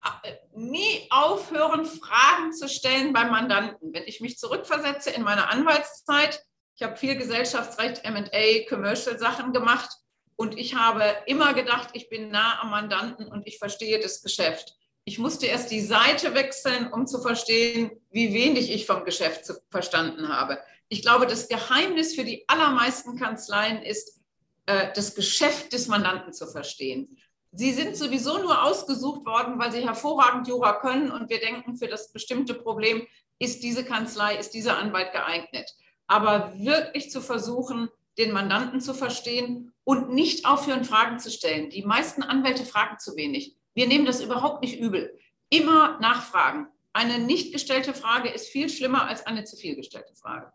Ah, 0.00 0.20
äh, 0.22 0.36
nie 0.54 1.06
aufhören, 1.10 1.84
Fragen 1.84 2.52
zu 2.52 2.68
stellen 2.68 3.12
beim 3.12 3.30
Mandanten. 3.30 3.92
Wenn 3.92 4.04
ich 4.04 4.20
mich 4.20 4.38
zurückversetze 4.38 5.10
in 5.10 5.22
meine 5.22 5.48
Anwaltszeit, 5.50 6.44
ich 6.78 6.86
habe 6.86 6.96
viel 6.96 7.16
Gesellschaftsrecht, 7.16 8.04
MA, 8.04 8.68
Commercial-Sachen 8.68 9.52
gemacht 9.52 9.90
und 10.36 10.56
ich 10.56 10.76
habe 10.76 11.02
immer 11.26 11.52
gedacht, 11.52 11.88
ich 11.94 12.08
bin 12.08 12.30
nah 12.30 12.60
am 12.60 12.70
Mandanten 12.70 13.26
und 13.26 13.48
ich 13.48 13.58
verstehe 13.58 13.98
das 13.98 14.22
Geschäft. 14.22 14.76
Ich 15.04 15.18
musste 15.18 15.46
erst 15.46 15.72
die 15.72 15.80
Seite 15.80 16.34
wechseln, 16.34 16.92
um 16.92 17.08
zu 17.08 17.20
verstehen, 17.20 17.90
wie 18.10 18.32
wenig 18.32 18.70
ich 18.70 18.86
vom 18.86 19.04
Geschäft 19.04 19.52
verstanden 19.72 20.28
habe. 20.28 20.60
Ich 20.88 21.02
glaube, 21.02 21.26
das 21.26 21.48
Geheimnis 21.48 22.14
für 22.14 22.24
die 22.24 22.44
allermeisten 22.46 23.18
Kanzleien 23.18 23.82
ist, 23.82 24.20
äh, 24.66 24.92
das 24.94 25.16
Geschäft 25.16 25.72
des 25.72 25.88
Mandanten 25.88 26.32
zu 26.32 26.46
verstehen. 26.46 27.18
Sie 27.50 27.72
sind 27.72 27.96
sowieso 27.96 28.38
nur 28.38 28.62
ausgesucht 28.62 29.26
worden, 29.26 29.58
weil 29.58 29.72
sie 29.72 29.84
hervorragend 29.84 30.46
Jura 30.46 30.74
können 30.74 31.10
und 31.10 31.28
wir 31.28 31.40
denken, 31.40 31.76
für 31.76 31.88
das 31.88 32.12
bestimmte 32.12 32.54
Problem 32.54 33.04
ist 33.40 33.64
diese 33.64 33.84
Kanzlei, 33.84 34.36
ist 34.36 34.54
dieser 34.54 34.78
Anwalt 34.78 35.10
geeignet 35.10 35.74
aber 36.08 36.52
wirklich 36.58 37.10
zu 37.10 37.20
versuchen, 37.20 37.88
den 38.18 38.32
Mandanten 38.32 38.80
zu 38.80 38.94
verstehen 38.94 39.72
und 39.84 40.12
nicht 40.12 40.44
aufhören, 40.46 40.84
Fragen 40.84 41.20
zu 41.20 41.30
stellen. 41.30 41.70
Die 41.70 41.84
meisten 41.84 42.22
Anwälte 42.22 42.64
fragen 42.64 42.98
zu 42.98 43.14
wenig. 43.14 43.56
Wir 43.74 43.86
nehmen 43.86 44.06
das 44.06 44.20
überhaupt 44.20 44.62
nicht 44.62 44.80
übel. 44.80 45.16
Immer 45.50 46.00
nachfragen. 46.00 46.66
Eine 46.92 47.20
nicht 47.20 47.52
gestellte 47.52 47.94
Frage 47.94 48.28
ist 48.28 48.48
viel 48.48 48.68
schlimmer 48.68 49.06
als 49.06 49.24
eine 49.26 49.44
zu 49.44 49.56
viel 49.56 49.76
gestellte 49.76 50.14
Frage. 50.16 50.50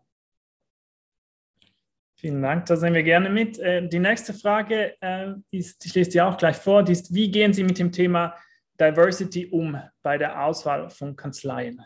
Vielen 2.16 2.42
Dank, 2.42 2.66
da 2.66 2.76
sehen 2.76 2.94
wir 2.94 3.02
gerne 3.02 3.30
mit. 3.30 3.58
Äh, 3.58 3.88
die 3.88 3.98
nächste 3.98 4.34
Frage 4.34 4.96
äh, 5.00 5.34
ist, 5.50 5.84
ich 5.86 5.94
lese 5.94 6.10
die 6.10 6.22
auch 6.22 6.36
gleich 6.36 6.56
vor, 6.56 6.82
die 6.82 6.92
ist, 6.92 7.14
wie 7.14 7.30
gehen 7.30 7.52
Sie 7.52 7.64
mit 7.64 7.78
dem 7.78 7.92
Thema 7.92 8.36
Diversity 8.80 9.46
um 9.46 9.80
bei 10.02 10.18
der 10.18 10.42
Auswahl 10.44 10.90
von 10.90 11.16
Kanzleien? 11.16 11.82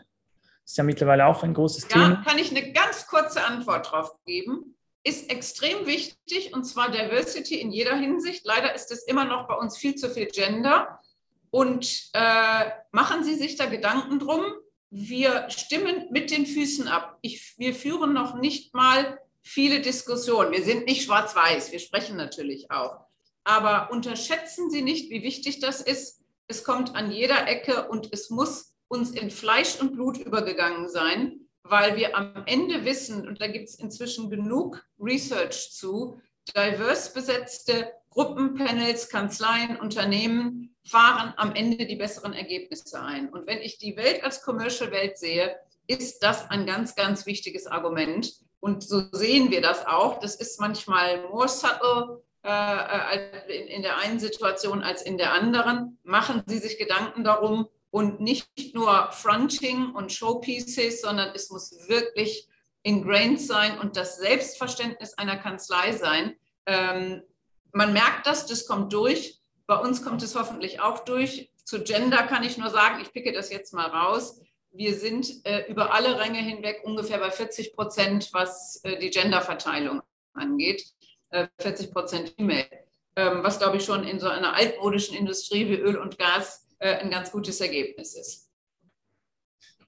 Ist 0.69 0.77
ja 0.77 0.83
mittlerweile 0.83 1.25
auch 1.25 1.41
ein 1.41 1.55
großes 1.55 1.87
ja, 1.89 1.89
Thema. 1.89 2.23
Kann 2.23 2.37
ich 2.37 2.51
eine 2.51 2.71
ganz 2.71 3.07
kurze 3.07 3.43
Antwort 3.43 3.91
drauf 3.91 4.11
geben? 4.23 4.75
Ist 5.03 5.31
extrem 5.31 5.87
wichtig 5.87 6.53
und 6.53 6.63
zwar 6.63 6.91
Diversity 6.91 7.55
in 7.55 7.71
jeder 7.71 7.95
Hinsicht. 7.95 8.45
Leider 8.45 8.75
ist 8.75 8.91
es 8.91 9.01
immer 9.07 9.25
noch 9.25 9.47
bei 9.47 9.55
uns 9.55 9.79
viel 9.79 9.95
zu 9.95 10.11
viel 10.11 10.27
Gender. 10.27 10.99
Und 11.49 12.11
äh, 12.13 12.65
machen 12.91 13.23
Sie 13.23 13.33
sich 13.33 13.55
da 13.55 13.65
Gedanken 13.65 14.19
drum. 14.19 14.43
Wir 14.91 15.49
stimmen 15.49 16.05
mit 16.11 16.29
den 16.29 16.45
Füßen 16.45 16.87
ab. 16.87 17.17
Ich, 17.21 17.55
wir 17.57 17.73
führen 17.73 18.13
noch 18.13 18.35
nicht 18.35 18.75
mal 18.75 19.17
viele 19.41 19.81
Diskussionen. 19.81 20.51
Wir 20.51 20.63
sind 20.63 20.85
nicht 20.85 21.03
schwarz-weiß, 21.03 21.71
wir 21.71 21.79
sprechen 21.79 22.15
natürlich 22.15 22.69
auch. 22.69 22.99
Aber 23.43 23.89
unterschätzen 23.91 24.69
Sie 24.69 24.83
nicht, 24.83 25.09
wie 25.09 25.23
wichtig 25.23 25.61
das 25.61 25.81
ist. 25.81 26.21
Es 26.47 26.63
kommt 26.63 26.93
an 26.95 27.11
jeder 27.11 27.47
Ecke 27.47 27.87
und 27.89 28.13
es 28.13 28.29
muss 28.29 28.68
uns 28.89 29.11
in 29.11 29.31
Fleisch 29.31 29.79
und 29.79 29.93
Blut 29.93 30.17
übergegangen 30.17 30.89
sein, 30.89 31.39
weil 31.63 31.95
wir 31.95 32.17
am 32.17 32.43
Ende 32.45 32.83
wissen, 32.83 33.27
und 33.27 33.39
da 33.39 33.47
gibt 33.47 33.69
es 33.69 33.75
inzwischen 33.75 34.29
genug 34.29 34.83
Research 34.99 35.71
zu, 35.71 36.19
divers 36.55 37.13
besetzte 37.13 37.91
Gruppen, 38.09 38.55
Panels, 38.55 39.09
Kanzleien, 39.09 39.77
Unternehmen 39.77 40.75
fahren 40.83 41.33
am 41.37 41.53
Ende 41.53 41.85
die 41.85 41.95
besseren 41.95 42.33
Ergebnisse 42.33 42.99
ein. 42.99 43.29
Und 43.29 43.45
wenn 43.45 43.59
ich 43.59 43.77
die 43.77 43.95
Welt 43.95 44.23
als 44.23 44.41
Commercial-Welt 44.41 45.17
sehe, 45.17 45.55
ist 45.85 46.23
das 46.23 46.49
ein 46.49 46.65
ganz, 46.65 46.95
ganz 46.95 47.25
wichtiges 47.27 47.67
Argument. 47.67 48.33
Und 48.59 48.83
so 48.83 49.03
sehen 49.11 49.51
wir 49.51 49.61
das 49.61 49.85
auch. 49.85 50.19
Das 50.19 50.35
ist 50.35 50.59
manchmal 50.59 51.27
more 51.29 51.47
subtle 51.47 52.23
äh, 52.43 53.61
in, 53.61 53.67
in 53.67 53.81
der 53.83 53.97
einen 53.97 54.19
Situation 54.19 54.81
als 54.81 55.03
in 55.03 55.17
der 55.17 55.33
anderen. 55.33 55.99
Machen 56.03 56.43
Sie 56.47 56.57
sich 56.57 56.77
Gedanken 56.79 57.23
darum, 57.23 57.67
und 57.91 58.21
nicht 58.21 58.49
nur 58.73 59.11
Fronting 59.11 59.91
und 59.93 60.11
Showpieces, 60.11 61.01
sondern 61.01 61.31
es 61.33 61.49
muss 61.49 61.87
wirklich 61.87 62.47
ingrained 62.83 63.41
sein 63.41 63.79
und 63.79 63.97
das 63.97 64.17
Selbstverständnis 64.17 65.13
einer 65.15 65.37
Kanzlei 65.37 65.91
sein. 65.91 66.35
Ähm, 66.65 67.23
man 67.71 67.93
merkt 67.93 68.27
das, 68.27 68.45
das 68.45 68.65
kommt 68.65 68.93
durch. 68.93 69.39
Bei 69.67 69.75
uns 69.75 70.03
kommt 70.03 70.23
es 70.23 70.35
hoffentlich 70.35 70.81
auch 70.81 70.99
durch. 70.99 71.51
Zu 71.63 71.83
Gender 71.83 72.23
kann 72.23 72.43
ich 72.43 72.57
nur 72.57 72.69
sagen, 72.69 73.01
ich 73.01 73.11
picke 73.11 73.31
das 73.31 73.51
jetzt 73.51 73.73
mal 73.73 73.87
raus. 73.87 74.41
Wir 74.71 74.95
sind 74.95 75.45
äh, 75.45 75.65
über 75.67 75.93
alle 75.93 76.19
Ränge 76.19 76.39
hinweg 76.39 76.81
ungefähr 76.83 77.19
bei 77.19 77.31
40 77.31 77.75
Prozent, 77.75 78.29
was 78.33 78.79
äh, 78.83 78.99
die 78.99 79.09
Genderverteilung 79.09 80.01
angeht. 80.33 80.83
Äh, 81.31 81.47
40 81.59 81.91
Prozent 81.91 82.29
Female. 82.29 82.67
Ähm, 83.15 83.43
was, 83.43 83.59
glaube 83.59 83.77
ich, 83.77 83.85
schon 83.85 84.03
in 84.03 84.19
so 84.19 84.27
einer 84.27 84.53
altmodischen 84.53 85.15
Industrie 85.15 85.67
wie 85.67 85.75
Öl 85.75 85.97
und 85.97 86.17
Gas 86.17 86.68
äh, 86.79 86.95
ein 86.95 87.11
ganz 87.11 87.31
gutes 87.31 87.61
Ergebnis 87.61 88.15
ist. 88.15 88.49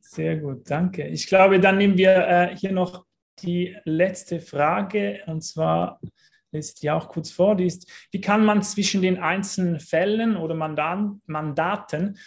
Sehr 0.02 0.38
gut, 0.38 0.70
danke. 0.70 1.08
Ich 1.08 1.28
glaube, 1.28 1.60
dann 1.60 1.78
nehmen 1.78 1.98
wir 1.98 2.28
äh, 2.28 2.56
hier 2.58 2.72
noch 2.72 3.06
die 3.40 3.78
letzte 3.86 4.40
Frage, 4.40 5.22
und 5.26 5.42
zwar 5.42 6.00
lese 6.52 6.74
ich 6.74 6.80
die 6.82 6.92
auch 6.92 7.10
kurz 7.10 7.32
vor, 7.32 7.56
die 7.56 7.66
ist, 7.66 7.90
wie 8.12 8.22
kann 8.22 8.44
man 8.44 8.62
zwischen 8.62 9.02
den 9.02 9.20
einzelnen 9.20 9.80
Fällen 9.80 10.36
oder 10.36 10.54
Mandaten 10.54 12.20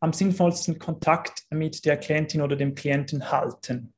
am 0.00 0.12
sinnvollsten 0.12 0.78
Kontakt 0.78 1.42
mit 1.50 1.84
der 1.84 1.96
Klientin 1.96 2.42
oder 2.42 2.56
dem 2.56 2.74
Klienten 2.74 3.30
halten? 3.30 3.92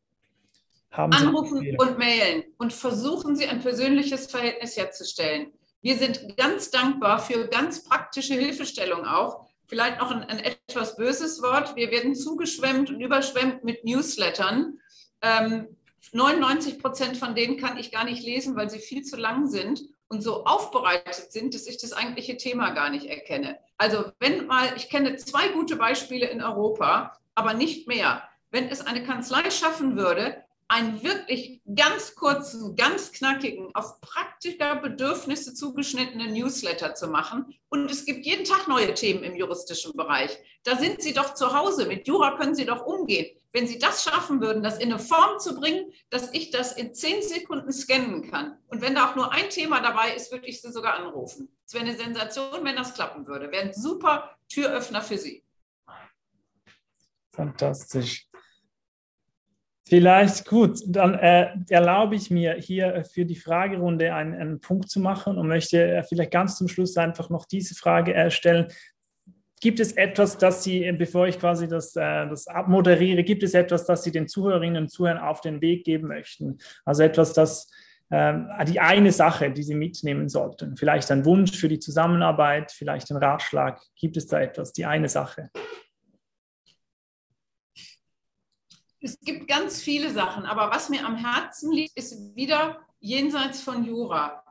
Haben 0.90 1.12
Anrufen 1.12 1.76
und 1.76 1.98
mailen 1.98 2.44
und 2.56 2.72
versuchen 2.72 3.36
Sie 3.36 3.46
ein 3.46 3.60
persönliches 3.60 4.30
Verhältnis 4.30 4.76
herzustellen. 4.76 5.52
Wir 5.82 5.96
sind 5.96 6.36
ganz 6.36 6.70
dankbar 6.70 7.18
für 7.18 7.46
ganz 7.48 7.84
praktische 7.84 8.34
Hilfestellung 8.34 9.04
auch. 9.04 9.47
Vielleicht 9.68 10.00
noch 10.00 10.10
ein, 10.10 10.22
ein 10.22 10.40
etwas 10.40 10.96
böses 10.96 11.42
Wort. 11.42 11.76
Wir 11.76 11.90
werden 11.90 12.14
zugeschwemmt 12.14 12.88
und 12.88 13.00
überschwemmt 13.00 13.64
mit 13.64 13.84
Newslettern. 13.84 14.80
Ähm, 15.20 15.68
99 16.12 16.80
Prozent 16.80 17.18
von 17.18 17.34
denen 17.34 17.58
kann 17.58 17.76
ich 17.76 17.92
gar 17.92 18.04
nicht 18.04 18.24
lesen, 18.24 18.56
weil 18.56 18.70
sie 18.70 18.78
viel 18.78 19.02
zu 19.02 19.16
lang 19.16 19.46
sind 19.46 19.82
und 20.08 20.22
so 20.22 20.44
aufbereitet 20.46 21.32
sind, 21.32 21.52
dass 21.52 21.66
ich 21.66 21.78
das 21.78 21.92
eigentliche 21.92 22.38
Thema 22.38 22.70
gar 22.70 22.88
nicht 22.88 23.06
erkenne. 23.06 23.58
Also 23.76 24.10
wenn 24.20 24.46
mal, 24.46 24.72
ich 24.76 24.88
kenne 24.88 25.16
zwei 25.16 25.48
gute 25.48 25.76
Beispiele 25.76 26.26
in 26.26 26.42
Europa, 26.42 27.18
aber 27.34 27.52
nicht 27.52 27.86
mehr. 27.86 28.22
Wenn 28.50 28.68
es 28.68 28.80
eine 28.86 29.02
Kanzlei 29.02 29.50
schaffen 29.50 29.96
würde, 29.96 30.44
einen 30.68 31.02
wirklich 31.02 31.62
ganz 31.74 32.14
kurzen, 32.14 32.76
ganz 32.76 33.10
knackigen, 33.12 33.74
auf 33.74 34.00
praktischer 34.02 34.76
Bedürfnisse 34.76 35.54
zugeschnittenen 35.54 36.34
Newsletter 36.34 36.94
zu 36.94 37.08
machen. 37.08 37.54
Und 37.70 37.90
es 37.90 38.04
gibt 38.04 38.26
jeden 38.26 38.44
Tag 38.44 38.68
neue 38.68 38.92
Themen 38.92 39.24
im 39.24 39.34
juristischen 39.34 39.94
Bereich. 39.94 40.38
Da 40.64 40.76
sind 40.76 41.00
Sie 41.00 41.14
doch 41.14 41.32
zu 41.32 41.58
Hause. 41.58 41.86
Mit 41.86 42.06
Jura 42.06 42.36
können 42.36 42.54
Sie 42.54 42.66
doch 42.66 42.84
umgehen. 42.84 43.34
Wenn 43.50 43.66
Sie 43.66 43.78
das 43.78 44.04
schaffen 44.04 44.42
würden, 44.42 44.62
das 44.62 44.78
in 44.78 44.92
eine 44.92 44.98
Form 44.98 45.38
zu 45.38 45.58
bringen, 45.58 45.90
dass 46.10 46.34
ich 46.34 46.50
das 46.50 46.72
in 46.72 46.92
zehn 46.92 47.22
Sekunden 47.22 47.72
scannen 47.72 48.30
kann. 48.30 48.58
Und 48.68 48.82
wenn 48.82 48.94
da 48.94 49.10
auch 49.10 49.16
nur 49.16 49.32
ein 49.32 49.48
Thema 49.48 49.80
dabei 49.80 50.14
ist, 50.14 50.30
würde 50.30 50.46
ich 50.46 50.60
Sie 50.60 50.70
sogar 50.70 50.94
anrufen. 50.94 51.48
Es 51.66 51.72
wäre 51.72 51.86
eine 51.86 51.96
Sensation, 51.96 52.62
wenn 52.62 52.76
das 52.76 52.92
klappen 52.92 53.26
würde. 53.26 53.50
Wäre 53.50 53.64
ein 53.64 53.72
super 53.72 54.36
Türöffner 54.50 55.00
für 55.00 55.16
Sie. 55.16 55.42
Fantastisch. 57.32 58.27
Vielleicht 59.88 60.44
gut, 60.44 60.80
dann 60.86 61.14
äh, 61.14 61.48
erlaube 61.70 62.14
ich 62.14 62.30
mir 62.30 62.54
hier 62.54 63.04
für 63.10 63.24
die 63.24 63.36
Fragerunde 63.36 64.14
einen, 64.14 64.34
einen, 64.34 64.60
Punkt 64.60 64.90
zu 64.90 65.00
machen 65.00 65.38
und 65.38 65.48
möchte 65.48 65.82
äh, 65.82 66.02
vielleicht 66.02 66.30
ganz 66.30 66.58
zum 66.58 66.68
Schluss 66.68 66.96
einfach 66.98 67.30
noch 67.30 67.46
diese 67.46 67.74
Frage 67.74 68.12
äh, 68.12 68.30
stellen. 68.30 68.66
Gibt 69.60 69.80
es 69.80 69.92
etwas, 69.92 70.36
das 70.36 70.62
Sie, 70.62 70.84
äh, 70.84 70.92
bevor 70.92 71.26
ich 71.26 71.38
quasi 71.38 71.68
das, 71.68 71.96
äh, 71.96 72.28
das 72.28 72.48
abmoderiere, 72.48 73.24
gibt 73.24 73.42
es 73.42 73.54
etwas, 73.54 73.86
das 73.86 74.04
Sie 74.04 74.12
den 74.12 74.28
Zuhörerinnen 74.28 74.82
und 74.84 74.88
Zuhörern 74.90 75.18
auf 75.18 75.40
den 75.40 75.62
Weg 75.62 75.84
geben 75.84 76.08
möchten? 76.08 76.58
Also 76.84 77.02
etwas, 77.02 77.32
das 77.32 77.70
ähm, 78.10 78.48
die 78.66 78.80
eine 78.80 79.12
Sache, 79.12 79.50
die 79.50 79.62
Sie 79.62 79.74
mitnehmen 79.74 80.28
sollten. 80.28 80.76
Vielleicht 80.76 81.10
ein 81.10 81.24
Wunsch 81.24 81.56
für 81.56 81.68
die 81.68 81.78
Zusammenarbeit, 81.78 82.72
vielleicht 82.72 83.10
ein 83.10 83.16
Ratschlag. 83.16 83.80
Gibt 83.96 84.16
es 84.16 84.26
da 84.26 84.40
etwas, 84.40 84.72
die 84.72 84.84
eine 84.86 85.08
Sache? 85.08 85.50
Es 89.00 89.18
gibt 89.20 89.48
ganz 89.48 89.80
viele 89.80 90.10
Sachen, 90.10 90.44
aber 90.44 90.70
was 90.70 90.88
mir 90.88 91.04
am 91.04 91.16
Herzen 91.16 91.72
liegt, 91.72 91.96
ist 91.96 92.34
wieder 92.34 92.80
jenseits 93.00 93.60
von 93.60 93.84
Jura. 93.84 94.42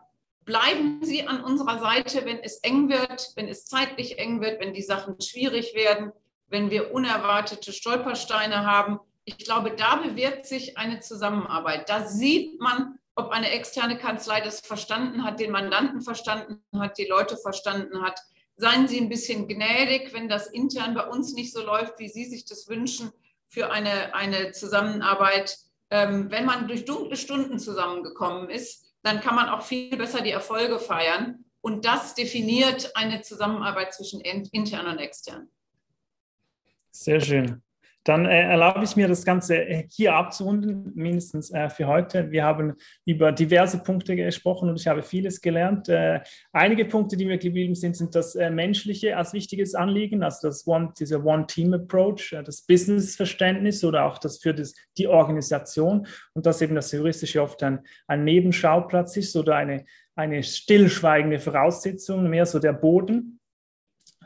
Bleiben 0.46 1.00
Sie 1.04 1.28
an 1.28 1.44
unserer 1.44 1.80
Seite, 1.80 2.24
wenn 2.26 2.40
es 2.40 2.60
eng 2.60 2.88
wird, 2.88 3.34
wenn 3.36 3.50
es 3.50 3.66
zeitlich 3.66 4.18
eng 4.18 4.42
wird, 4.42 4.62
wenn 4.62 4.74
die 4.74 4.82
Sachen 4.82 5.20
schwierig 5.20 5.76
werden, 5.76 6.14
wenn 6.48 6.72
wir 6.72 6.94
unerwartete 6.94 7.74
Stolpersteine 7.74 8.66
haben. 8.66 9.00
Ich 9.26 9.38
glaube, 9.40 9.72
da 9.72 9.98
bewährt 9.98 10.46
sich 10.46 10.78
eine 10.78 11.02
Zusammenarbeit. 11.02 11.90
Da 11.90 12.08
sieht 12.08 12.62
man, 12.62 12.98
ob 13.16 13.32
eine 13.32 13.52
externe 13.52 13.98
Kanzlei 13.98 14.40
das 14.40 14.62
verstanden 14.62 15.26
hat, 15.26 15.42
den 15.42 15.52
Mandanten 15.52 16.00
verstanden 16.00 16.62
hat, 16.80 16.98
die 16.98 17.08
Leute 17.08 17.36
verstanden 17.36 18.02
hat. 18.02 18.22
Seien 18.56 18.88
Sie 18.88 19.02
ein 19.02 19.10
bisschen 19.10 19.50
gnädig, 19.50 20.14
wenn 20.14 20.30
das 20.30 20.48
intern 20.48 20.94
bei 20.94 21.06
uns 21.06 21.34
nicht 21.34 21.52
so 21.52 21.62
läuft, 21.62 22.00
wie 22.00 22.08
Sie 22.08 22.24
sich 22.24 22.46
das 22.46 22.70
wünschen 22.70 23.12
für 23.48 23.72
eine, 23.72 24.14
eine 24.14 24.52
Zusammenarbeit. 24.52 25.58
Ähm, 25.90 26.30
wenn 26.32 26.46
man 26.46 26.68
durch 26.68 26.86
dunkle 26.86 27.18
Stunden 27.18 27.60
zusammengekommen 27.60 28.50
ist, 28.50 28.86
dann 29.04 29.22
kann 29.22 29.36
man 29.36 29.50
auch 29.50 29.62
viel 29.62 29.96
besser 29.96 30.22
die 30.22 30.32
Erfolge 30.32 30.80
feiern. 30.80 31.46
Und 31.62 31.86
das 31.86 32.16
definiert 32.16 32.96
eine 32.96 33.22
Zusammenarbeit 33.22 33.94
zwischen 33.94 34.22
intern 34.22 34.88
und 34.88 35.00
extern. 35.00 35.50
Sehr 36.92 37.20
schön. 37.20 37.62
Dann 38.08 38.26
äh, 38.26 38.42
erlaube 38.42 38.86
ich 38.86 38.96
mir, 38.96 39.10
das 39.10 39.26
Ganze 39.26 39.58
äh, 39.58 39.84
hier 39.92 40.16
abzurunden, 40.16 40.94
mindestens 40.96 41.52
äh, 41.52 41.70
für 41.70 41.88
heute. 41.88 42.32
Wir 42.32 42.46
haben 42.46 42.76
über 43.06 43.34
diverse 43.34 43.84
Punkte 43.84 44.16
gesprochen 44.16 44.70
und 44.70 44.80
ich 44.80 44.88
habe 44.88 45.04
vieles 45.04 45.42
gelernt. 45.42 45.90
Äh, 45.90 46.22
einige 46.54 46.86
Punkte, 46.86 47.18
die 47.18 47.26
mir 47.26 47.38
geblieben 47.38 47.76
sind, 47.76 47.98
sind 47.98 48.16
das 48.16 48.36
äh, 48.36 48.50
Menschliche 48.50 49.18
als 49.18 49.34
wichtiges 49.34 49.76
Anliegen, 49.76 50.24
also 50.24 50.48
das 50.48 50.66
One, 50.66 50.94
dieser 50.98 51.26
One-Team-Approach, 51.26 52.32
äh, 52.32 52.44
das 52.44 52.62
Business-Verständnis 52.62 53.84
oder 53.84 54.06
auch 54.06 54.20
das 54.20 54.38
für 54.38 54.54
das, 54.54 54.74
die 54.98 55.08
Organisation 55.08 56.08
und 56.34 56.46
dass 56.46 56.62
eben 56.62 56.76
das 56.76 56.94
Juristische 56.94 57.42
oft 57.42 57.62
ein, 57.62 57.80
ein 58.08 58.24
Nebenschauplatz 58.24 59.18
ist 59.18 59.36
oder 59.36 59.58
eine, 59.58 59.84
eine 60.16 60.44
stillschweigende 60.44 61.40
Voraussetzung, 61.40 62.30
mehr 62.30 62.46
so 62.46 62.60
der 62.60 62.74
Boden 62.74 63.37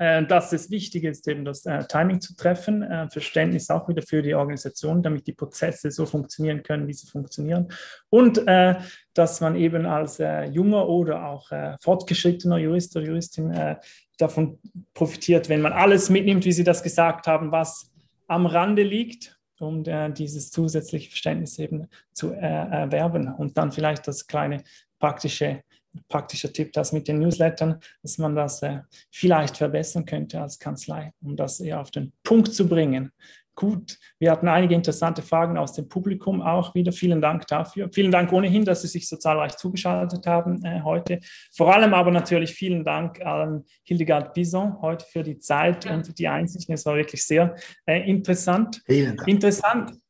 dass 0.02 0.52
es 0.52 0.72
wichtig 0.72 1.04
ist, 1.04 1.28
eben 1.28 1.46
das 1.46 1.64
äh, 1.68 1.86
Timing 1.88 2.22
zu 2.22 2.36
treffen, 2.36 2.82
äh, 2.82 3.08
Verständnis 3.10 3.70
auch 3.70 3.88
wieder 3.88 4.02
für 4.02 4.24
die 4.24 4.34
Organisation, 4.34 5.04
damit 5.04 5.28
die 5.28 5.34
Prozesse 5.34 5.92
so 5.92 6.08
funktionieren 6.08 6.64
können, 6.64 6.88
wie 6.88 6.94
sie 6.94 7.06
funktionieren. 7.06 7.68
Und 8.10 8.48
äh, 8.48 8.78
dass 9.14 9.42
man 9.42 9.56
eben 9.56 9.86
als 9.86 10.20
äh, 10.20 10.46
junger 10.46 10.90
oder 10.90 11.28
auch 11.28 11.52
äh, 11.52 11.78
fortgeschrittener 11.82 12.58
Jurist 12.58 12.96
oder 12.98 13.06
Juristin 13.06 13.78
davon 14.18 14.58
profitiert, 14.94 15.50
wenn 15.50 15.62
man 15.62 15.74
alles 15.74 16.10
mitnimmt, 16.10 16.46
wie 16.46 16.52
Sie 16.52 16.64
das 16.64 16.82
gesagt 16.82 17.28
haben, 17.28 17.52
was 17.52 17.92
am 18.28 18.46
Rande 18.48 18.84
liegt 18.84 19.38
um 19.60 19.84
dieses 19.84 20.50
zusätzliche 20.50 21.10
Verständnis 21.12 21.60
eben 21.60 21.88
zu 22.14 22.32
erwerben 22.32 23.32
und 23.32 23.60
dann 23.60 23.72
vielleicht 23.72 24.08
das 24.08 24.26
kleine 24.26 24.64
praktische 24.98 25.62
praktischer 26.08 26.52
Tipp, 26.52 26.74
das 26.74 26.92
mit 26.92 27.08
den 27.08 27.20
Newslettern, 27.20 27.80
dass 28.02 28.18
man 28.18 28.36
das 28.36 28.62
äh, 28.62 28.80
vielleicht 29.12 29.58
verbessern 29.58 30.06
könnte 30.06 30.42
als 30.42 30.60
Kanzlei, 30.60 31.14
um 31.22 31.36
das 31.36 31.60
eher 31.60 31.82
auf 31.82 31.92
den 31.92 32.14
Punkt 32.24 32.54
zu 32.54 32.68
bringen. 32.68 33.12
Gut, 33.54 34.00
wir 34.18 34.32
hatten 34.32 34.48
einige 34.48 34.74
interessante 34.74 35.22
Fragen 35.22 35.58
aus 35.58 35.74
dem 35.74 35.90
Publikum 35.90 36.42
auch 36.42 36.74
wieder. 36.74 36.92
Vielen 36.94 37.22
Dank 37.22 37.46
dafür. 37.48 37.90
Vielen 37.94 38.12
Dank 38.12 38.32
ohnehin, 38.32 38.64
dass 38.64 38.82
Sie 38.82 38.88
sich 38.88 39.08
so 39.08 39.18
zahlreich 39.18 39.58
zugeschaltet 39.58 40.26
haben 40.26 40.64
äh, 40.64 40.82
heute. 40.82 41.20
Vor 41.52 41.74
allem 41.74 41.94
aber 41.94 42.12
natürlich 42.12 42.54
vielen 42.54 42.86
Dank 42.86 43.22
an 43.22 43.66
Hildegard 43.84 44.34
Bison 44.34 44.82
heute 44.82 45.06
für 45.06 45.22
die 45.22 45.38
Zeit 45.38 45.86
und 45.86 46.18
die 46.18 46.28
Einsicht. 46.28 46.70
Es 46.70 46.86
war 46.86 46.96
wirklich 46.96 47.26
sehr 47.26 47.56
äh, 47.86 48.10
interessant. 48.10 48.82
Vielen 48.86 49.18
Dank. 49.18 49.28
Interessant 49.28 50.01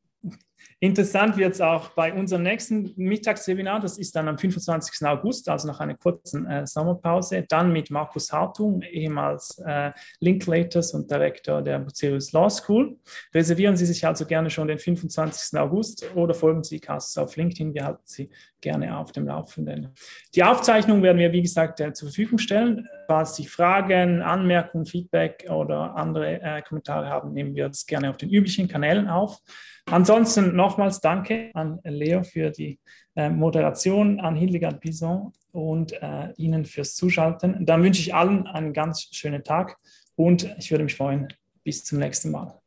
Interessant 0.84 1.38
wird 1.38 1.54
es 1.54 1.62
auch 1.62 1.90
bei 1.90 2.12
unserem 2.12 2.42
nächsten 2.42 2.92
Mittagswebinar, 2.96 3.80
das 3.82 4.00
ist 4.00 4.16
dann 4.16 4.28
am 4.28 4.40
25. 4.40 5.08
August, 5.08 5.48
also 5.48 5.68
nach 5.68 5.80
einer 5.80 5.94
kurzen 5.94 6.48
äh, 6.48 6.66
Sommerpause, 6.66 7.46
dann 7.48 7.72
mit 7.72 7.92
Markus 7.92 8.34
Hartung, 8.34 8.82
ehemals 8.82 9.62
äh, 9.64 9.92
Linklaters 10.22 10.96
und 10.96 11.12
Direktor 11.12 11.62
der 11.62 11.78
Bucerius 11.78 12.32
Law 12.32 12.50
School. 12.50 12.98
Reservieren 13.32 13.78
Sie 13.78 13.86
sich 13.86 14.04
also 14.08 14.26
gerne 14.26 14.50
schon 14.50 14.70
den 14.70 14.80
25. 14.80 15.60
August 15.60 16.04
oder 16.16 16.34
folgen 16.34 16.64
Sie 16.64 16.80
Cassus 16.80 17.16
auf 17.20 17.36
LinkedIn, 17.36 17.76
wir 17.76 17.86
halten 17.86 18.02
Sie 18.06 18.32
gerne 18.62 18.98
auf 18.98 19.12
dem 19.12 19.28
Laufenden. 19.28 19.90
Die 20.36 20.44
Aufzeichnung 20.44 21.02
werden 21.04 21.18
wir, 21.18 21.32
wie 21.32 21.42
gesagt, 21.42 21.80
äh, 21.80 21.94
zur 21.94 22.10
Verfügung 22.10 22.38
stellen. 22.38 22.88
Falls 23.08 23.36
Sie 23.36 23.46
Fragen, 23.46 24.22
Anmerkungen, 24.22 24.86
Feedback 24.86 25.46
oder 25.50 25.96
andere 25.96 26.42
äh, 26.42 26.62
Kommentare 26.62 27.10
haben, 27.10 27.34
nehmen 27.34 27.56
wir 27.56 27.68
das 27.68 27.86
gerne 27.86 28.10
auf 28.10 28.18
den 28.18 28.30
üblichen 28.30 28.68
Kanälen 28.68 29.08
auf. 29.08 29.40
Ansonsten 29.86 30.56
nochmals 30.56 31.02
danke 31.02 31.52
an 31.54 31.80
Leo 31.84 32.24
für 32.24 32.52
die 32.52 32.80
äh, 33.16 33.30
Moderation, 33.30 34.20
an 34.20 34.36
Hildegard 34.36 34.80
Bison 34.80 35.34
und 35.52 35.94
äh, 36.02 36.32
Ihnen 36.38 36.66
fürs 36.66 36.96
Zuschalten. 36.96 37.66
Dann 37.66 37.84
wünsche 37.84 38.02
ich 38.02 38.14
allen 38.14 38.48
einen 38.48 38.74
ganz 38.74 39.10
schönen 39.12 39.44
Tag 39.44 39.78
und 40.16 40.44
ich 40.58 40.72
würde 40.72 40.84
mich 40.84 40.96
freuen. 40.96 41.28
Bis 41.64 41.84
zum 41.84 42.00
nächsten 42.00 42.32
Mal. 42.32 42.61